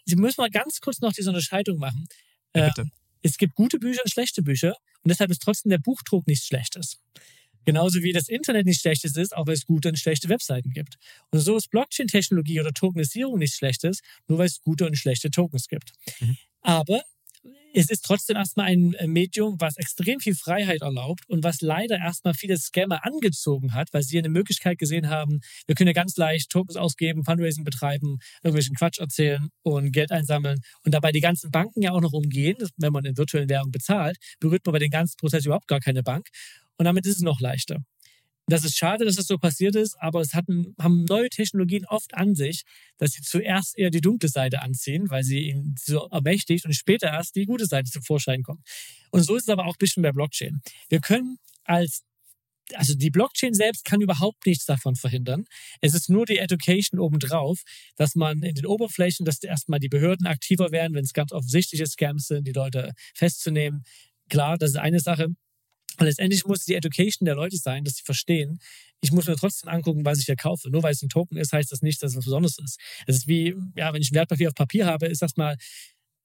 Sie 0.06 0.16
müssen 0.16 0.42
mal 0.42 0.50
ganz 0.50 0.80
kurz 0.80 1.00
noch 1.02 1.14
diese 1.14 1.30
Unterscheidung 1.30 1.78
machen. 1.80 2.06
Ja, 2.56 2.66
Äh, 2.66 2.70
bitte. 2.70 2.90
Es 3.22 3.38
gibt 3.38 3.56
gute 3.56 3.80
Bücher 3.80 4.02
und 4.04 4.12
schlechte 4.12 4.42
Bücher 4.42 4.76
und 5.04 5.10
deshalb 5.10 5.32
ist 5.32 5.42
trotzdem 5.42 5.70
der 5.70 5.78
Buchdruck 5.78 6.28
nichts 6.28 6.46
Schlechtes. 6.46 7.00
Genauso 7.66 8.02
wie 8.02 8.14
das 8.14 8.30
Internet 8.30 8.66
nichts 8.66 8.82
Schlechtes 8.82 9.16
ist, 9.16 9.36
auch 9.36 9.46
weil 9.46 9.54
es 9.54 9.66
gute 9.66 9.90
und 9.90 10.00
schlechte 10.00 10.30
Webseiten 10.30 10.72
gibt. 10.72 10.98
Und 11.32 11.40
so 11.40 11.56
ist 11.58 11.70
Blockchain-Technologie 11.70 12.60
oder 12.62 12.72
Tokenisierung 12.72 13.38
nichts 13.38 13.58
Schlechtes, 13.58 14.00
nur 14.28 14.40
weil 14.40 14.48
es 14.48 14.62
gute 14.62 14.86
und 14.88 14.98
schlechte 14.98 15.30
Tokens 15.30 15.68
gibt. 15.68 15.92
Mhm. 16.20 16.38
Aber 16.62 17.04
es 17.74 17.90
ist 17.90 18.04
trotzdem 18.04 18.36
erstmal 18.36 18.68
ein 18.68 18.94
äh, 18.96 19.08
Medium, 19.08 19.56
was 19.60 19.78
extrem 19.78 20.20
viel 20.20 20.36
Freiheit 20.36 20.82
erlaubt 20.82 21.28
und 21.28 21.44
was 21.44 21.62
leider 21.62 21.98
erstmal 21.98 22.34
viele 22.34 22.58
Scammer 22.58 23.06
angezogen 23.06 23.74
hat, 23.74 23.90
weil 23.92 24.04
sie 24.04 24.18
eine 24.18 24.30
Möglichkeit 24.30 24.78
gesehen 24.78 25.10
haben, 25.10 25.40
wir 25.68 25.76
können 25.76 25.88
ja 25.88 25.94
ganz 25.94 26.18
leicht 26.18 26.50
Tokens 26.50 26.78
ausgeben, 26.78 27.24
Fundraising 27.24 27.64
betreiben, 27.64 28.18
irgendwelchen 28.44 28.76
Quatsch 28.76 29.00
erzählen 29.00 29.50
und 29.64 29.92
Geld 29.92 30.12
einsammeln 30.12 30.60
und 30.84 30.94
dabei 30.94 31.12
die 31.12 31.22
ganzen 31.22 31.52
Banken 31.52 31.82
ja 31.82 31.92
auch 31.92 32.02
noch 32.02 32.14
umgehen. 32.14 32.58
Wenn 32.78 32.94
man 32.94 33.06
in 33.06 33.18
virtuellen 33.18 33.50
Währungen 33.50 33.72
bezahlt, 33.72 34.18
berührt 34.40 34.66
man 34.66 34.74
bei 34.74 34.80
den 34.80 34.92
ganzen 34.92 35.18
Prozess 35.18 35.46
überhaupt 35.46 35.68
gar 35.68 35.80
keine 35.80 36.04
Bank 36.04 36.28
und 36.78 36.86
damit 36.86 37.06
ist 37.06 37.18
es 37.18 37.22
noch 37.22 37.40
leichter. 37.40 37.78
Das 38.50 38.64
ist 38.64 38.78
schade, 38.78 39.06
dass 39.06 39.18
es 39.18 39.28
so 39.28 39.38
passiert 39.38 39.76
ist, 39.76 39.96
aber 40.00 40.22
es 40.22 40.34
hatten, 40.34 40.76
haben 40.80 41.06
neue 41.06 41.30
Technologien 41.30 41.86
oft 41.86 42.14
an 42.16 42.36
sich, 42.36 42.64
dass 42.98 43.12
sie 43.12 43.22
zuerst 43.22 43.78
eher 43.78 43.90
die 43.90 44.02
dunkle 44.02 44.30
Seite 44.30 44.62
anziehen, 44.62 45.10
weil 45.10 45.24
sie 45.24 45.50
ihn 45.50 45.76
so 45.80 46.08
ermächtigt 46.10 46.66
und 46.66 46.74
später 46.74 47.08
erst 47.08 47.36
die 47.36 47.46
gute 47.46 47.66
Seite 47.66 47.90
zum 47.92 48.02
Vorschein 48.02 48.44
kommt. 48.44 48.62
Und 49.12 49.24
so 49.24 49.36
ist 49.36 49.44
es 49.44 49.50
aber 49.50 49.66
auch 49.66 49.76
ein 49.76 49.80
bisschen 49.80 50.04
bei 50.04 50.12
Blockchain. 50.12 50.62
Wir 50.90 51.00
können 51.00 51.38
als 51.64 52.04
also 52.76 52.94
die 52.96 53.10
Blockchain 53.10 53.54
selbst 53.54 53.86
kann 53.86 54.02
überhaupt 54.02 54.46
nichts 54.46 54.66
davon 54.66 54.96
verhindern. 54.96 55.46
Es 55.82 55.94
ist 55.94 56.10
nur 56.10 56.26
die 56.26 56.38
Education 56.38 57.00
obendrauf, 57.00 57.62
dass 57.96 58.16
man 58.16 58.44
in 58.44 58.56
den 58.56 58.66
Oberflächen, 58.66 59.26
dass 59.26 59.42
erstmal 59.42 59.80
die 59.80 59.90
Behörden 59.90 60.28
aktiver 60.28 60.72
werden, 60.72 60.94
wenn 60.94 61.04
es 61.04 61.14
ganz 61.14 61.32
offensichtliche 61.32 61.88
Scams 61.88 62.28
sind, 62.28 62.48
die 62.48 62.52
Leute 62.52 62.94
festzunehmen. 63.16 63.84
Klar, 64.30 64.58
das 64.58 64.72
ist 64.72 64.78
eine 64.78 65.00
Sache. 65.00 65.30
Und 66.00 66.06
letztendlich 66.06 66.46
muss 66.46 66.64
die 66.64 66.76
Education 66.76 67.26
der 67.26 67.36
Leute 67.36 67.58
sein, 67.58 67.84
dass 67.84 67.96
sie 67.96 68.04
verstehen, 68.04 68.60
ich 69.02 69.12
muss 69.12 69.28
mir 69.28 69.36
trotzdem 69.36 69.70
angucken, 69.70 70.06
was 70.06 70.20
ich 70.20 70.26
hier 70.26 70.36
kaufe. 70.36 70.70
Nur 70.70 70.84
weil 70.84 70.94
es 70.94 71.02
ein 71.02 71.10
Token 71.10 71.38
ist, 71.38 71.54
heißt 71.54 71.72
das 71.72 71.82
nicht, 71.82 72.02
dass 72.02 72.12
es 72.12 72.18
was 72.18 72.26
Besonderes 72.26 72.58
ist. 72.64 72.80
Es 73.06 73.18
ist 73.18 73.28
wie, 73.28 73.56
ja, 73.76 73.94
wenn 73.94 74.02
ich 74.02 74.12
ein 74.12 74.16
Wertpapier 74.16 74.48
auf 74.50 74.56
Papier 74.56 74.86
habe, 74.86 75.08
ist 75.08 75.22
das 75.22 75.36
mal, 75.36 75.58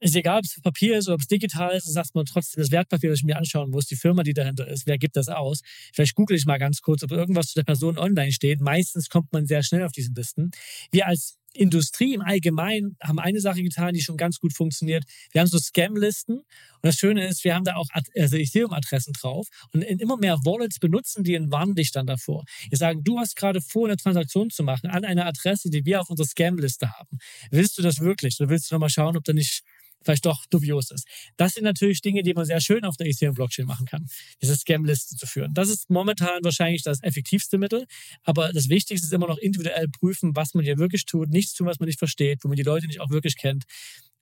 ist 0.01 0.17
egal, 0.17 0.39
ob 0.39 0.45
es 0.45 0.61
Papier 0.61 0.99
ist 0.99 1.09
oder 1.09 1.15
ob 1.15 1.23
es 1.23 1.27
digital 1.27 1.75
ist, 1.75 1.89
ist 1.89 1.97
erstmal 1.97 2.25
trotzdem 2.25 2.63
das 2.63 2.71
Wertpapier, 2.71 3.11
das 3.11 3.21
ich 3.21 3.25
mir 3.25 3.37
anschauen 3.37 3.71
muss, 3.71 3.87
die 3.87 3.97
Firma, 3.97 4.23
die 4.23 4.35
dahinter 4.35 4.69
ist, 4.69 4.87
wer 4.87 4.99
gibt 4.99 5.17
das 5.17 5.29
aus. 5.29 5.61
Vielleicht 5.93 6.15
google 6.15 6.37
ich 6.37 6.47
mal 6.47 6.59
ganz 6.59 6.81
kurz, 6.81 7.03
ob 7.03 7.11
irgendwas 7.11 7.49
zu 7.49 7.55
der 7.55 7.65
Person 7.65 7.99
online 7.99 8.33
steht. 8.33 8.61
Meistens 8.61 9.09
kommt 9.09 9.33
man 9.33 9.47
sehr 9.47 9.63
schnell 9.63 9.83
auf 9.83 9.93
diesen 9.93 10.15
Listen. 10.15 10.51
Wir 10.91 11.07
als 11.07 11.39
Industrie 11.55 12.15
im 12.15 12.23
Allgemeinen 12.23 12.97
haben 13.03 13.19
eine 13.19 13.41
Sache 13.41 13.63
getan, 13.63 13.95
die 13.95 14.03
schon 14.03 14.17
ganz 14.17 14.39
gut 14.39 14.55
funktioniert. 14.55 15.05
Wir 15.33 15.41
haben 15.41 15.49
so 15.49 15.59
Scam-Listen 15.59 16.39
und 16.39 16.45
das 16.83 16.97
Schöne 16.97 17.27
ist, 17.27 17.45
wir 17.45 17.55
haben 17.55 17.65
da 17.65 17.77
auch 17.77 17.89
also 18.17 18.37
Ethereum-Adressen 18.37 19.13
drauf 19.15 19.49
und 19.73 19.83
immer 19.83 20.17
mehr 20.17 20.37
Wallets 20.45 20.79
benutzen 20.79 21.25
die 21.25 21.37
und 21.37 21.51
warnen 21.51 21.75
dich 21.75 21.93
dann 21.93 22.07
davor. 22.07 22.45
Die 22.71 22.77
sagen, 22.77 23.03
du 23.05 23.19
hast 23.19 23.37
gerade 23.37 23.61
vor, 23.61 23.87
eine 23.87 23.97
Transaktion 23.97 24.51
zu 24.51 24.63
machen 24.63 24.89
an 24.89 25.05
einer 25.05 25.27
Adresse, 25.27 25.71
die 25.71 25.85
wir 25.85 26.01
auf 26.01 26.11
unserer 26.11 26.27
Scam-Liste 26.27 26.91
haben. 26.93 27.19
Willst 27.51 27.79
du 27.79 27.83
das 27.83 28.01
wirklich? 28.01 28.39
Oder 28.41 28.51
willst 28.51 28.71
du 28.71 28.75
nochmal 28.75 28.91
schauen, 28.91 29.17
ob 29.17 29.25
da 29.25 29.33
nicht 29.33 29.63
vielleicht 30.05 30.27
doch 30.27 30.47
dubios 30.47 30.91
ist? 30.91 31.07
Das 31.37 31.55
sind 31.55 31.65
natürlich 31.65 32.01
Dinge, 32.03 32.23
die 32.23 32.35
man 32.35 32.45
sehr 32.45 32.61
schön 32.61 32.85
auf 32.85 32.97
der 32.97 33.07
Ethereum-Blockchain 33.07 33.67
machen 33.67 33.87
kann, 33.87 34.07
diese 34.43 34.57
Scam-Listen 34.57 35.17
zu 35.19 35.27
führen. 35.27 35.55
Das 35.55 35.69
ist 35.69 35.91
momentan 35.91 36.43
wahrscheinlich 36.43 36.83
das 36.83 37.03
effektivste 37.03 37.59
Mittel, 37.59 37.87
aber 38.23 38.53
das 38.53 38.69
Wichtigste 38.69 39.07
ist 39.07 39.13
immer 39.13 39.29
noch 39.29 39.39
individuell 39.39 39.89
prüfen, 39.89 40.37
was 40.37 40.55
man 40.55 40.65
hier 40.65 40.79
wirklich 40.79 41.05
tut, 41.07 41.31
nichts 41.31 41.55
tun, 41.55 41.67
was 41.67 41.81
man 41.81 41.87
nicht 41.87 41.99
versteht, 41.99 42.45
wo 42.45 42.49
man 42.49 42.57
die 42.57 42.63
Leute 42.63 42.87
nicht 42.87 43.01
auch 43.01 43.11
wirklich 43.11 43.37
kennt 43.37 43.65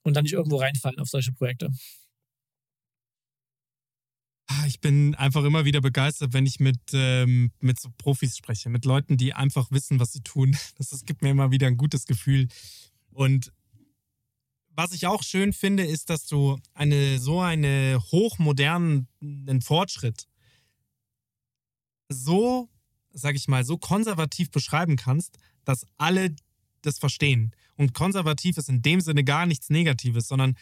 und 0.03 0.14
dann 0.14 0.25
nicht 0.25 0.33
irgendwo 0.33 0.57
reinfallen 0.57 0.99
auf 0.99 1.09
solche 1.09 1.33
Projekte. 1.33 1.71
Ah, 4.49 4.66
Ich 4.66 4.81
bin 4.81 5.14
einfach 5.14 5.45
immer 5.45 5.64
wieder 5.64 5.81
begeistert, 5.81 6.33
wenn 6.33 6.47
ich 6.47 6.61
mit, 6.61 6.81
ähm, 6.92 7.53
mit 7.61 7.81
so 7.81 7.88
Profis 7.97 8.37
spreche, 8.37 8.68
mit 8.68 8.85
Leuten, 8.85 9.16
die 9.16 9.33
einfach 9.35 9.71
wissen, 9.71 10.01
was 10.01 10.12
sie 10.12 10.21
tun. 10.23 10.57
Das, 10.77 10.90
das 10.90 11.05
gibt 11.05 11.23
mir 11.23 11.31
immer 11.31 11.51
wieder 11.51 11.66
ein 11.66 11.77
gutes 11.77 12.07
Gefühl. 12.07 12.49
Und 13.12 13.53
was 14.74 14.92
ich 14.92 15.06
auch 15.06 15.22
schön 15.22 15.52
finde, 15.52 15.85
ist, 15.85 16.11
dass 16.11 16.26
du 16.26 16.58
eine 16.74 17.18
so 17.18 17.40
eine 17.40 18.00
hochmodernen 18.11 19.08
Fortschritt 19.62 20.26
so, 22.08 22.68
sag 23.12 23.35
ich 23.35 23.48
mal, 23.48 23.64
so 23.64 23.78
konservativ 23.78 24.50
beschreiben 24.50 24.96
kannst, 24.96 25.38
dass 25.64 25.87
alle 25.96 26.35
das 26.82 26.98
verstehen. 26.98 27.54
Und 27.76 27.94
konservativ 27.94 28.58
ist 28.58 28.68
in 28.68 28.82
dem 28.82 29.00
Sinne 29.00 29.24
gar 29.24 29.46
nichts 29.46 29.70
Negatives, 29.70 30.28
sondern 30.28 30.56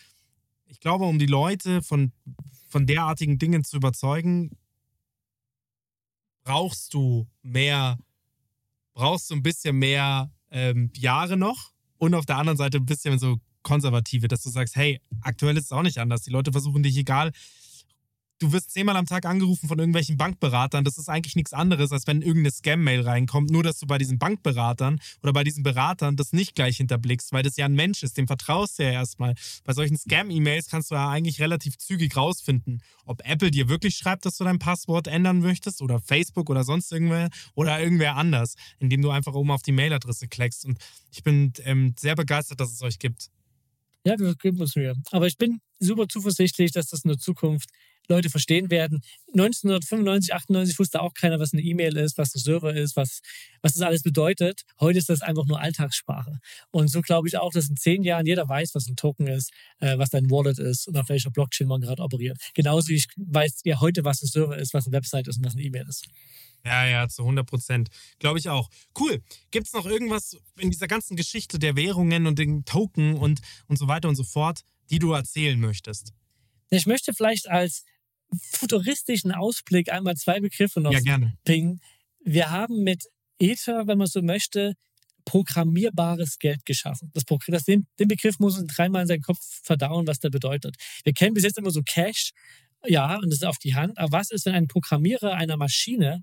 ich 0.67 0.81
glaube, 0.81 1.05
um 1.05 1.19
die 1.19 1.27
Leute 1.27 1.83
von, 1.83 2.13
von 2.69 2.87
derartigen 2.87 3.39
Dingen 3.39 3.65
zu 3.65 3.77
überzeugen, 3.77 4.57
brauchst 6.45 6.95
du 6.95 7.29
mehr, 7.43 7.99
brauchst 8.95 9.31
du 9.31 9.35
ein 9.35 9.43
bisschen 9.43 9.77
mehr 9.77 10.31
ähm, 10.51 10.91
Jahre 10.95 11.37
noch 11.37 11.73
und 11.99 12.15
auf 12.15 12.27
der 12.27 12.37
anderen 12.37 12.57
Seite 12.57 12.79
ein 12.79 12.87
bisschen 12.87 13.19
so 13.19 13.41
konservative, 13.63 14.29
dass 14.29 14.43
du 14.43 14.51
sagst, 14.51 14.77
hey, 14.77 15.01
aktuell 15.23 15.57
ist 15.57 15.65
es 15.67 15.73
auch 15.73 15.83
nicht 15.83 15.99
anders. 15.99 16.23
Die 16.23 16.31
Leute 16.31 16.53
versuchen 16.53 16.83
dich 16.83 16.97
egal. 16.97 17.33
Du 18.43 18.53
wirst 18.53 18.71
zehnmal 18.71 18.97
am 18.97 19.05
Tag 19.05 19.27
angerufen 19.27 19.69
von 19.69 19.79
irgendwelchen 19.79 20.17
Bankberatern. 20.17 20.83
Das 20.83 20.97
ist 20.97 21.11
eigentlich 21.11 21.37
nichts 21.37 21.53
anderes, 21.53 21.93
als 21.93 22.07
wenn 22.07 22.23
irgendeine 22.23 22.51
Scam-Mail 22.51 23.03
reinkommt. 23.03 23.51
Nur, 23.51 23.63
dass 23.63 23.79
du 23.79 23.87
bei 23.87 23.99
diesen 23.99 24.19
Bankberatern 24.19 24.99
oder 25.23 25.35
bei 25.35 25.45
diesen 25.45 25.63
Beratern 25.63 26.17
das 26.17 26.33
nicht 26.33 26.55
gleich 26.55 26.79
hinterblickst, 26.79 27.35
weil 27.35 27.43
das 27.43 27.59
ja 27.59 27.67
ein 27.67 27.75
Mensch 27.75 28.03
ist. 28.03 28.17
Dem 28.17 28.27
vertraust 28.27 28.79
du 28.79 28.85
ja 28.85 28.93
erstmal. 28.93 29.35
Bei 29.65 29.75
solchen 29.75 29.99
Scam-E-Mails 29.99 30.69
kannst 30.69 30.91
du 30.91 30.95
ja 30.95 31.11
eigentlich 31.11 31.39
relativ 31.39 31.77
zügig 31.77 32.17
rausfinden, 32.17 32.83
ob 33.05 33.21
Apple 33.29 33.51
dir 33.51 33.69
wirklich 33.69 33.95
schreibt, 33.97 34.25
dass 34.25 34.39
du 34.39 34.45
dein 34.45 34.59
Passwort 34.59 35.07
ändern 35.07 35.41
möchtest 35.41 35.83
oder 35.83 36.01
Facebook 36.01 36.49
oder 36.49 36.65
sonst 36.65 36.91
irgendwer 36.91 37.29
oder 37.55 37.79
irgendwer 37.79 38.17
anders, 38.17 38.55
indem 38.79 39.03
du 39.03 39.11
einfach 39.11 39.35
oben 39.35 39.51
auf 39.51 39.61
die 39.61 39.73
Mailadresse 39.73 40.29
klickst. 40.29 40.65
Und 40.65 40.79
ich 41.13 41.23
bin 41.23 41.53
ähm, 41.65 41.95
sehr 41.99 42.15
begeistert, 42.15 42.59
dass 42.61 42.73
es 42.73 42.81
euch 42.81 42.99
gibt. 42.99 43.29
Ja, 44.07 44.19
wir 44.19 44.35
geben 44.35 44.61
uns 44.61 44.77
Mühe. 44.77 44.95
Aber 45.11 45.27
ich 45.27 45.37
bin 45.37 45.61
super 45.79 46.09
zuversichtlich, 46.09 46.73
dass 46.73 46.89
das 46.89 47.05
in 47.05 47.09
der 47.11 47.19
Zukunft 47.19 47.69
Leute 48.11 48.29
verstehen 48.29 48.71
werden. 48.71 49.03
1995, 49.29 50.35
98 50.35 50.79
wusste 50.79 51.01
auch 51.01 51.15
keiner, 51.15 51.41
was 51.41 51.53
eine 51.53 51.63
E-Mail 51.63 51.97
ist, 51.97 52.19
was 52.19 52.35
ein 52.35 52.41
Server 52.41 52.75
ist, 52.75 52.97
was, 52.97 53.21
was 53.63 53.75
das 53.75 53.83
alles 53.83 54.03
bedeutet. 54.03 54.63
Heute 54.79 54.99
ist 54.99 55.09
das 55.09 55.23
einfach 55.23 55.47
nur 55.47 55.61
Alltagssprache. 55.61 56.41
Und 56.71 56.89
so 56.89 57.01
glaube 57.01 57.29
ich 57.29 57.39
auch, 57.39 57.53
dass 57.53 57.69
in 57.69 57.77
zehn 57.77 58.03
Jahren 58.03 58.27
jeder 58.27 58.49
weiß, 58.49 58.75
was 58.75 58.87
ein 58.89 58.97
Token 58.97 59.29
ist, 59.29 59.53
äh, 59.79 59.97
was 59.97 60.11
dein 60.11 60.31
Wallet 60.31 60.59
ist 60.59 60.89
und 60.89 60.97
auf 60.97 61.09
welcher 61.09 61.31
Blockchain 61.31 61.69
man 61.69 61.81
gerade 61.81 62.03
operiert. 62.03 62.39
Genauso 62.55 62.89
wie 62.89 62.97
ich 62.97 63.07
weiß 63.17 63.61
ja 63.65 63.81
heute, 63.81 64.05
was 64.05 64.23
ein 64.23 64.27
Server 64.27 64.59
ist, 64.59 64.75
was 64.75 64.87
eine 64.87 64.97
Website 64.97 65.29
ist 65.29 65.39
und 65.39 65.47
was 65.47 65.55
eine 65.55 65.63
E-Mail 65.63 65.87
ist. 65.89 66.07
Ja, 66.65 66.87
ja, 66.87 67.09
zu 67.09 67.23
100 67.23 67.47
Prozent. 67.47 67.89
Glaube 68.19 68.39
ich 68.39 68.49
auch. 68.49 68.69
Cool. 68.99 69.23
Gibt 69.51 69.67
es 69.67 69.73
noch 69.73 69.87
irgendwas 69.87 70.37
in 70.59 70.71
dieser 70.71 70.89
ganzen 70.89 71.17
Geschichte 71.17 71.59
der 71.59 71.77
Währungen 71.77 72.27
und 72.27 72.39
den 72.39 72.65
Token 72.65 73.17
und, 73.17 73.41
und 73.67 73.79
so 73.79 73.89
weiter 73.89 74.09
und 74.09 74.17
so 74.17 74.25
fort, 74.25 74.61
die 74.91 74.99
du 74.99 75.13
erzählen 75.13 75.59
möchtest? 75.59 76.13
Ich 76.69 76.87
möchte 76.87 77.15
vielleicht 77.15 77.49
als 77.49 77.85
futuristischen 78.53 79.33
Ausblick 79.33 79.91
einmal 79.93 80.17
zwei 80.17 80.41
Begriffe 80.41 80.81
noch 80.81 80.93
Ja, 80.93 81.01
gerne. 81.01 81.37
bringen. 81.45 81.81
Wir 82.25 82.51
haben 82.51 82.83
mit 82.83 83.05
Ether, 83.39 83.87
wenn 83.87 83.99
man 83.99 84.07
so 84.07 84.23
möchte, 84.23 84.75
programmierbares 85.25 86.39
Geld 86.39 86.65
geschaffen. 86.65 87.11
Das, 87.15 87.25
das, 87.47 87.65
den, 87.65 87.87
den 87.99 88.09
Begriff 88.09 88.39
muss 88.39 88.57
man 88.57 88.67
dreimal 88.67 89.03
in 89.03 89.09
seinen 89.09 89.23
Kopf 89.23 89.39
verdauen, 89.63 90.07
was 90.07 90.19
der 90.19 90.31
bedeutet. 90.31 90.77
Wir 91.05 91.13
kennen 91.13 91.35
bis 91.35 91.45
jetzt 91.45 91.59
immer 91.59 91.71
so 91.71 91.83
Cash, 91.83 92.31
ja, 92.87 93.17
und 93.17 93.27
das 93.27 93.41
ist 93.41 93.45
auf 93.45 93.59
die 93.59 93.75
Hand. 93.75 93.99
Aber 93.99 94.13
was 94.13 94.31
ist, 94.31 94.47
wenn 94.47 94.55
ein 94.55 94.67
Programmierer 94.67 95.35
einer 95.35 95.57
Maschine, 95.57 96.23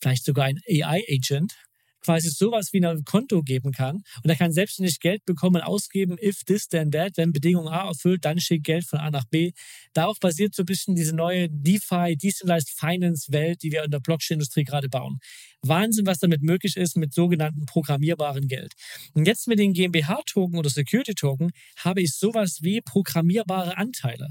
vielleicht 0.00 0.24
sogar 0.24 0.44
ein 0.46 0.60
AI-Agent, 0.68 1.54
quasi 2.04 2.28
sowas 2.30 2.72
wie 2.72 2.84
ein 2.84 3.04
Konto 3.04 3.42
geben 3.42 3.72
kann 3.72 4.02
und 4.22 4.30
er 4.30 4.36
kann 4.36 4.52
selbstständig 4.52 5.00
Geld 5.00 5.24
bekommen, 5.24 5.62
ausgeben, 5.62 6.16
if 6.20 6.44
this, 6.44 6.68
then 6.68 6.90
that, 6.90 7.16
wenn 7.16 7.32
Bedingung 7.32 7.68
A 7.68 7.88
erfüllt, 7.88 8.24
dann 8.24 8.40
schickt 8.40 8.64
Geld 8.64 8.84
von 8.84 8.98
A 8.98 9.10
nach 9.10 9.24
B. 9.30 9.52
Darauf 9.92 10.18
basiert 10.20 10.54
so 10.54 10.62
ein 10.62 10.66
bisschen 10.66 10.94
diese 10.94 11.14
neue 11.14 11.48
DeFi, 11.50 12.16
Decentralized 12.16 12.70
Finance 12.70 13.32
Welt, 13.32 13.62
die 13.62 13.72
wir 13.72 13.84
in 13.84 13.90
der 13.90 14.00
Blockchain-Industrie 14.00 14.64
gerade 14.64 14.88
bauen. 14.88 15.18
Wahnsinn, 15.62 16.06
was 16.06 16.18
damit 16.18 16.42
möglich 16.42 16.76
ist 16.76 16.96
mit 16.96 17.12
sogenannten 17.12 17.66
programmierbaren 17.66 18.46
Geld. 18.46 18.74
Und 19.14 19.26
jetzt 19.26 19.48
mit 19.48 19.58
den 19.58 19.72
GmbH-Token 19.72 20.58
oder 20.58 20.70
Security-Token 20.70 21.50
habe 21.78 22.02
ich 22.02 22.14
sowas 22.14 22.58
wie 22.62 22.80
programmierbare 22.80 23.76
Anteile. 23.76 24.28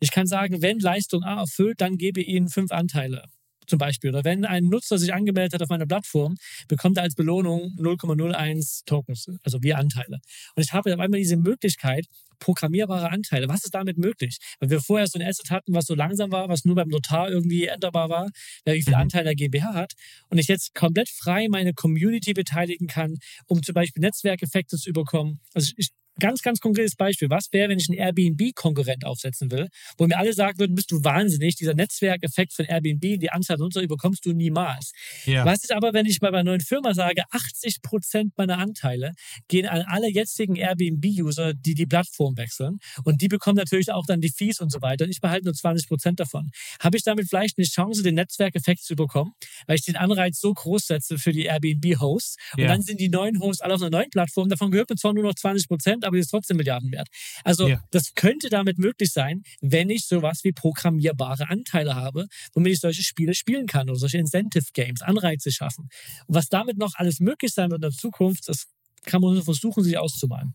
Ich 0.00 0.12
kann 0.12 0.26
sagen, 0.26 0.62
wenn 0.62 0.78
Leistung 0.78 1.24
A 1.24 1.40
erfüllt, 1.40 1.80
dann 1.80 1.96
gebe 1.96 2.20
ich 2.20 2.28
Ihnen 2.28 2.48
fünf 2.48 2.70
Anteile 2.70 3.24
zum 3.68 3.78
Beispiel. 3.78 4.10
Oder 4.10 4.24
wenn 4.24 4.44
ein 4.44 4.64
Nutzer 4.64 4.98
sich 4.98 5.12
angemeldet 5.14 5.54
hat 5.54 5.62
auf 5.62 5.68
meiner 5.68 5.86
Plattform, 5.86 6.36
bekommt 6.68 6.96
er 6.96 7.04
als 7.04 7.14
Belohnung 7.14 7.74
0,01 7.78 8.84
Tokens, 8.86 9.30
also 9.42 9.62
wir 9.62 9.78
Anteile. 9.78 10.18
Und 10.54 10.62
ich 10.62 10.72
habe 10.72 10.92
auf 10.92 11.00
einmal 11.00 11.20
diese 11.20 11.36
Möglichkeit, 11.36 12.06
programmierbare 12.38 13.10
Anteile. 13.10 13.48
Was 13.48 13.64
ist 13.64 13.74
damit 13.74 13.98
möglich? 13.98 14.38
Weil 14.60 14.70
wir 14.70 14.80
vorher 14.80 15.06
so 15.06 15.18
ein 15.18 15.26
Asset 15.26 15.50
hatten, 15.50 15.74
was 15.74 15.86
so 15.86 15.94
langsam 15.94 16.32
war, 16.32 16.48
was 16.48 16.64
nur 16.64 16.74
beim 16.74 16.88
Notar 16.88 17.30
irgendwie 17.30 17.66
änderbar 17.66 18.08
war, 18.08 18.28
wie 18.64 18.82
viel 18.82 18.94
Mhm. 18.94 19.00
Anteil 19.00 19.24
der 19.24 19.34
GmbH 19.34 19.74
hat. 19.74 19.92
Und 20.30 20.38
ich 20.38 20.48
jetzt 20.48 20.74
komplett 20.74 21.08
frei 21.08 21.48
meine 21.48 21.74
Community 21.74 22.32
beteiligen 22.32 22.86
kann, 22.86 23.16
um 23.46 23.62
zum 23.62 23.74
Beispiel 23.74 24.00
Netzwerkeffekte 24.00 24.76
zu 24.76 24.92
bekommen. 24.92 25.40
Also 25.54 25.72
ich, 25.76 25.90
ganz, 26.18 26.42
ganz 26.42 26.60
konkretes 26.60 26.96
Beispiel. 26.96 27.30
Was 27.30 27.52
wäre, 27.52 27.68
wenn 27.68 27.78
ich 27.78 27.88
einen 27.88 27.98
Airbnb-Konkurrent 27.98 29.04
aufsetzen 29.04 29.50
will, 29.50 29.68
wo 29.96 30.06
mir 30.06 30.18
alle 30.18 30.32
sagen 30.32 30.58
würden, 30.58 30.74
bist 30.74 30.90
du 30.90 31.02
wahnsinnig, 31.04 31.56
dieser 31.56 31.74
Netzwerkeffekt 31.74 32.52
von 32.52 32.64
Airbnb, 32.66 33.20
die 33.20 33.30
Anzahl 33.30 33.56
Nutzer 33.56 33.82
überkommst 33.82 34.26
du 34.26 34.32
niemals. 34.32 34.92
Ja. 35.24 35.44
Was 35.44 35.62
ist 35.62 35.72
aber, 35.72 35.92
wenn 35.92 36.06
ich 36.06 36.18
bei 36.20 36.30
meiner 36.30 36.44
neuen 36.44 36.60
Firma 36.60 36.94
sage, 36.94 37.22
80 37.30 37.82
Prozent 37.82 38.36
meiner 38.36 38.58
Anteile 38.58 39.12
gehen 39.48 39.66
an 39.66 39.82
alle 39.86 40.10
jetzigen 40.10 40.56
Airbnb-User, 40.56 41.54
die 41.54 41.74
die 41.74 41.86
Plattform 41.86 42.27
wechseln 42.36 42.78
und 43.04 43.20
die 43.22 43.28
bekommen 43.28 43.56
natürlich 43.56 43.90
auch 43.92 44.06
dann 44.06 44.20
die 44.20 44.30
Fees 44.30 44.60
und 44.60 44.70
so 44.70 44.80
weiter 44.82 45.04
und 45.04 45.10
ich 45.10 45.20
behalte 45.20 45.44
nur 45.46 45.54
20 45.54 45.88
Prozent 45.88 46.20
davon. 46.20 46.50
Habe 46.80 46.96
ich 46.96 47.02
damit 47.02 47.28
vielleicht 47.28 47.58
eine 47.58 47.66
Chance, 47.66 48.02
den 48.02 48.14
Netzwerkeffekt 48.16 48.82
zu 48.82 48.94
bekommen, 48.96 49.32
weil 49.66 49.76
ich 49.76 49.84
den 49.84 49.96
Anreiz 49.96 50.40
so 50.40 50.52
groß 50.52 50.86
setze 50.86 51.18
für 51.18 51.32
die 51.32 51.44
Airbnb-Hosts 51.44 52.36
und 52.56 52.62
Ja. 52.62 52.68
dann 52.68 52.82
sind 52.82 53.00
die 53.00 53.08
neuen 53.08 53.40
Hosts 53.40 53.62
alle 53.62 53.74
auf 53.74 53.80
einer 53.82 53.90
neuen 53.90 54.10
Plattform, 54.10 54.48
davon 54.48 54.70
gehört 54.70 54.90
mir 54.90 54.96
zwar 54.96 55.14
nur 55.14 55.24
noch 55.24 55.34
20 55.34 55.68
Prozent, 55.68 56.04
aber 56.04 56.16
die 56.16 56.20
ist 56.20 56.28
trotzdem 56.30 56.56
Milliarden 56.56 56.90
wert. 56.92 57.08
Also 57.44 57.68
Ja. 57.68 57.80
das 57.90 58.14
könnte 58.14 58.48
damit 58.48 58.78
möglich 58.78 59.10
sein, 59.12 59.42
wenn 59.60 59.90
ich 59.90 60.06
sowas 60.06 60.40
wie 60.44 60.52
programmierbare 60.52 61.48
Anteile 61.48 61.94
habe, 61.94 62.26
womit 62.54 62.72
ich 62.74 62.80
solche 62.80 63.02
Spiele 63.02 63.34
spielen 63.34 63.66
kann 63.66 63.88
oder 63.88 63.98
solche 63.98 64.18
Incentive 64.18 64.64
Games, 64.72 65.02
Anreize 65.02 65.50
schaffen. 65.52 65.88
Und 66.26 66.34
was 66.34 66.48
damit 66.48 66.78
noch 66.78 66.94
alles 66.96 67.20
möglich 67.20 67.52
sein 67.52 67.70
wird 67.70 67.78
in 67.78 67.90
der 67.90 67.90
Zukunft, 67.90 68.48
das 68.48 68.66
kann 69.04 69.20
man 69.20 69.40
versuchen, 69.42 69.82
sich 69.84 69.96
auszumalen. 69.98 70.54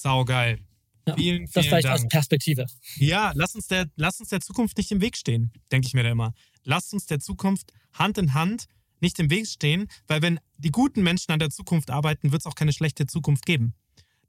Saugeil. 0.00 0.60
Ja, 1.06 1.16
Vielen, 1.16 1.44
das 1.44 1.52
vielen 1.52 1.64
vielleicht 1.64 1.86
als 1.86 2.00
Dank. 2.02 2.12
Perspektive. 2.12 2.66
Ja, 2.96 3.32
lass 3.34 3.54
uns, 3.54 3.66
der, 3.66 3.90
lass 3.96 4.20
uns 4.20 4.28
der 4.28 4.40
Zukunft 4.40 4.76
nicht 4.78 4.90
im 4.92 5.00
Weg 5.00 5.16
stehen, 5.16 5.52
denke 5.72 5.86
ich 5.88 5.94
mir 5.94 6.04
da 6.04 6.10
immer. 6.10 6.32
Lass 6.64 6.92
uns 6.92 7.06
der 7.06 7.18
Zukunft 7.18 7.72
Hand 7.92 8.18
in 8.18 8.34
Hand 8.34 8.66
nicht 9.00 9.18
im 9.18 9.28
Weg 9.30 9.48
stehen, 9.48 9.88
weil 10.06 10.22
wenn 10.22 10.38
die 10.58 10.70
guten 10.70 11.02
Menschen 11.02 11.32
an 11.32 11.40
der 11.40 11.50
Zukunft 11.50 11.90
arbeiten, 11.90 12.30
wird 12.30 12.42
es 12.42 12.46
auch 12.46 12.54
keine 12.54 12.72
schlechte 12.72 13.06
Zukunft 13.06 13.46
geben. 13.46 13.74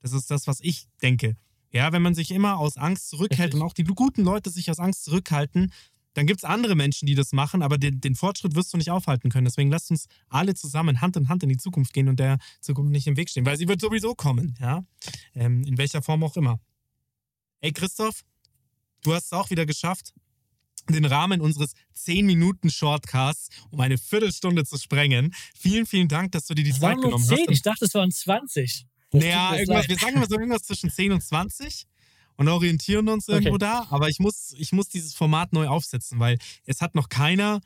Das 0.02 0.14
ist 0.14 0.32
das, 0.32 0.48
was 0.48 0.60
ich 0.62 0.88
denke. 1.02 1.38
Ja, 1.72 1.92
wenn 1.92 2.02
man 2.02 2.16
sich 2.16 2.32
immer 2.32 2.58
aus 2.58 2.78
Angst 2.78 3.10
zurückhält 3.10 3.54
Richtig. 3.54 3.62
und 3.62 3.68
auch 3.68 3.74
die 3.74 3.84
guten 3.84 4.24
Leute 4.24 4.50
sich 4.50 4.70
aus 4.70 4.80
Angst 4.80 5.06
zurückhalten, 5.06 5.72
dann 6.14 6.28
gibt 6.28 6.40
es 6.40 6.44
andere 6.44 6.76
Menschen, 6.76 7.06
die 7.06 7.16
das 7.16 7.32
machen, 7.32 7.62
aber 7.62 7.78
den, 7.78 8.00
den 8.00 8.16
Fortschritt 8.16 8.56
wirst 8.56 8.74
du 8.74 8.78
nicht 8.78 8.92
aufhalten 8.92 9.30
können. 9.30 9.46
Deswegen 9.46 9.72
lasst 9.72 9.92
uns 9.92 10.08
alle 10.30 10.54
zusammen 10.54 11.02
Hand 11.02 11.18
in 11.18 11.30
Hand 11.30 11.44
in 11.44 11.50
die 11.50 11.58
Zukunft 11.58 11.94
gehen 11.94 12.08
und 12.08 12.20
der 12.20 12.38
Zukunft 12.62 12.92
nicht 12.92 13.08
im 13.08 13.18
Weg 13.18 13.30
stehen, 13.30 13.46
weil 13.46 13.58
sie 13.58 13.68
wird 13.68 13.82
sowieso 13.82 14.16
kommen, 14.16 14.56
ja. 14.60 14.84
Ähm, 15.36 15.64
in 15.64 15.78
welcher 15.78 16.02
Form 16.02 16.24
auch 16.24 16.38
immer. 16.38 16.60
Ey, 17.62 17.72
Christoph, 17.72 18.22
du 19.04 19.14
hast 19.14 19.26
es 19.26 19.34
auch 19.34 19.50
wieder 19.50 19.66
geschafft, 19.66 20.14
den 20.90 21.06
Rahmen 21.06 21.40
unseres 21.42 21.74
10-Minuten-Shortcasts 21.96 23.50
um 23.70 23.80
eine 23.80 23.98
Viertelstunde 23.98 24.66
zu 24.66 24.78
sprengen. 24.78 25.34
Vielen, 25.56 25.86
vielen 25.86 26.10
Dank, 26.10 26.34
dass 26.34 26.46
du 26.46 26.54
dir 26.54 26.64
die 26.64 26.72
Es 26.72 26.80
Zeit 26.80 27.00
genommen 27.00 27.24
10, 27.24 27.38
hast. 27.38 27.50
ich 27.50 27.62
dachte, 27.62 27.86
es 27.86 27.94
waren 27.94 28.12
20. 28.12 28.86
Das 29.12 29.22
Naja, 29.22 29.54
wir 29.54 29.98
sagen 29.98 30.20
mal 30.20 30.28
so 30.28 30.36
irgendwas 30.36 30.64
zwischen 30.64 30.90
10 30.90 31.14
und 31.14 31.22
20 31.22 31.88
und 32.38 32.48
orientieren 32.48 33.08
uns 33.10 33.28
irgendwo 33.28 33.56
Okay. 33.56 33.60
da. 33.60 33.88
Aber 33.90 34.10
ich 34.10 34.20
muss, 34.20 34.54
ich 34.58 34.72
muss 34.72 34.88
dieses 34.90 35.14
Format 35.14 35.54
neu 35.54 35.68
aufsetzen, 35.68 36.20
weil 36.20 36.38
es 36.66 36.82
hat 36.82 36.96
noch 36.96 37.10
keiner 37.10 37.62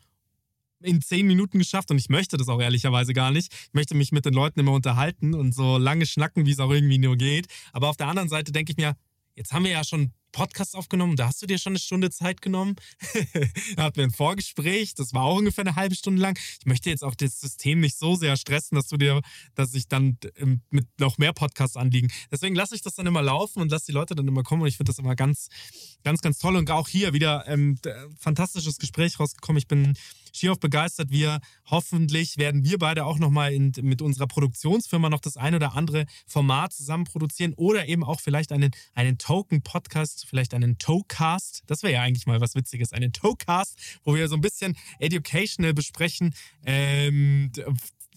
in 0.82 1.02
10 1.02 1.26
Minuten 1.26 1.58
geschafft 1.58 1.90
und 1.90 1.98
ich 1.98 2.10
möchte 2.10 2.38
das 2.38 2.50
auch 2.50 2.62
ehrlicherweise 2.62 3.14
gar 3.14 3.32
nicht. 3.32 3.52
Ich 3.52 3.74
möchte 3.74 3.96
mich 3.96 4.12
mit 4.12 4.26
den 4.26 4.34
Leuten 4.34 4.60
immer 4.60 4.74
unterhalten 4.74 5.34
und 5.34 5.54
so 5.54 5.78
lange 5.78 6.06
schnacken, 6.06 6.46
wie 6.46 6.52
es 6.52 6.60
auch 6.60 6.70
irgendwie 6.72 7.00
nur 7.00 7.16
geht. 7.18 7.48
Aber 7.74 7.90
auf 7.90 7.98
der 7.98 8.08
anderen 8.08 8.30
Seite 8.30 8.52
denke 8.52 8.74
ich 8.74 8.78
mir, 8.78 8.96
jetzt 9.36 9.54
haben 9.54 9.66
wir 9.66 9.72
ja 9.72 9.84
schon 9.84 10.12
Podcast 10.32 10.76
aufgenommen, 10.76 11.16
da 11.16 11.28
hast 11.28 11.42
du 11.42 11.48
dir 11.48 11.58
schon 11.58 11.72
eine 11.72 11.80
Stunde 11.80 12.10
Zeit 12.10 12.42
genommen. 12.42 12.76
da 13.76 13.84
hatten 13.84 13.98
wir 13.98 14.04
ein 14.04 14.12
Vorgespräch, 14.12 14.94
das 14.94 15.14
war 15.14 15.24
auch 15.24 15.38
ungefähr 15.38 15.66
eine 15.66 15.76
halbe 15.76 15.96
Stunde 15.96 16.22
lang. 16.22 16.38
Ich 16.60 16.66
möchte 16.66 16.90
jetzt 16.90 17.04
auch 17.04 17.16
das 17.16 17.40
System 17.40 17.80
nicht 17.80 17.98
so 17.98 18.16
sehr 18.16 18.38
stressen, 18.38 18.76
dass 18.76 18.88
du 18.88 18.98
dir, 18.98 19.22
dass 19.56 19.74
ich 19.74 19.88
dann 19.88 20.18
ähm, 20.36 20.62
mit 20.70 20.88
noch 21.00 21.18
mehr 21.18 21.34
Podcasts 21.34 21.78
anliegen. 21.78 22.10
Deswegen 22.32 22.56
lasse 22.56 22.76
ich 22.76 22.82
das 22.82 22.96
dann 22.96 23.08
immer 23.08 23.22
laufen 23.22 23.62
und 23.62 23.72
lasse 23.72 23.88
die 23.88 23.92
Leute 23.94 24.16
dann 24.16 24.28
immer 24.28 24.44
kommen 24.44 24.62
und 24.62 24.68
ich 24.68 24.78
finde 24.78 24.92
das 24.92 25.00
immer 25.00 25.16
ganz, 25.16 25.48
ganz, 26.04 26.22
ganz 26.22 26.38
toll. 26.38 26.56
Und 26.56 26.70
auch 26.72 26.88
hier 26.88 27.14
wieder 27.14 27.48
ähm, 27.48 27.76
d- 27.84 27.94
fantastisches 28.18 28.78
Gespräch 28.78 29.20
rausgekommen. 29.20 29.58
Ich 29.58 29.68
bin 29.68 29.96
schier 30.34 30.52
auf 30.52 30.60
begeistert. 30.60 31.10
Wir 31.10 31.40
hoffentlich 31.66 32.38
werden 32.38 32.64
wir 32.64 32.78
beide 32.78 33.06
auch 33.06 33.20
nochmal 33.20 33.58
mit 33.58 34.02
unserer 34.02 34.28
Produktionsfirma 34.28 35.10
noch 35.10 35.20
das 35.20 35.38
ein 35.38 35.56
oder 35.56 35.76
andere 35.76 36.06
Format 36.26 36.74
zusammen 36.74 37.06
produzieren 37.06 37.54
oder 37.56 37.88
eben 37.88 38.04
auch 38.04 38.22
vielleicht 38.22 38.52
einen, 38.52 38.72
einen 38.94 39.18
Token-Podcast, 39.18 40.17
vielleicht 40.26 40.54
einen 40.54 40.78
Towcast. 40.78 41.64
Das 41.68 41.84
wäre 41.84 41.94
ja 41.94 42.02
eigentlich 42.02 42.26
mal 42.26 42.42
was 42.42 42.56
Witziges. 42.56 42.94
Einen 42.94 43.14
Towcast, 43.14 43.78
wo 44.04 44.16
wir 44.16 44.28
so 44.28 44.36
ein 44.36 44.42
bisschen 44.42 44.76
educational 45.00 45.74
besprechen. 45.74 46.34
Ähm, 46.66 47.52
d- 47.56 47.66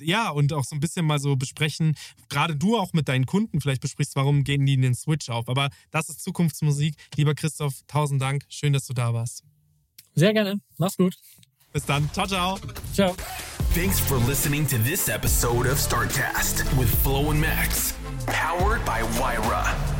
ja, 0.03 0.31
und 0.31 0.53
auch 0.55 0.65
so 0.65 0.75
ein 0.75 0.81
bisschen 0.81 1.05
mal 1.05 1.19
so 1.19 1.37
besprechen, 1.37 1.95
gerade 2.31 2.57
du 2.57 2.79
auch 2.79 2.95
mit 2.95 3.09
deinen 3.09 3.27
Kunden 3.27 3.61
vielleicht 3.61 3.83
besprichst, 3.83 4.17
warum 4.17 4.45
gehen 4.45 4.65
die 4.65 4.73
in 4.75 4.83
den 4.83 4.95
Switch 4.95 5.29
auf. 5.29 5.49
Aber 5.49 5.69
das 5.91 6.09
ist 6.09 6.23
Zukunftsmusik. 6.23 6.95
Lieber 7.17 7.35
Christoph, 7.35 7.75
tausend 7.87 8.23
Dank. 8.23 8.45
Schön, 8.49 8.73
dass 8.73 8.87
du 8.87 8.95
da 8.95 9.13
warst. 9.13 9.45
Sehr 10.15 10.33
gerne. 10.33 10.61
Mach's 10.79 10.97
gut. 10.97 11.15
Bis 11.73 11.85
dann. 11.85 12.11
Ciao, 12.13 12.27
ciao. 12.27 12.59
Ciao. 12.95 13.15
Thanks 13.75 14.01
for 14.01 14.19
listening 14.27 14.67
to 14.69 14.77
this 14.79 15.09
episode 15.09 15.71
of 15.71 15.79
Startcast 15.79 16.65
with 16.77 16.89
Flo 17.03 17.31
and 17.31 17.41
Max, 17.41 17.95
powered 18.27 18.85
by 18.85 19.03
Wyra. 19.21 20.00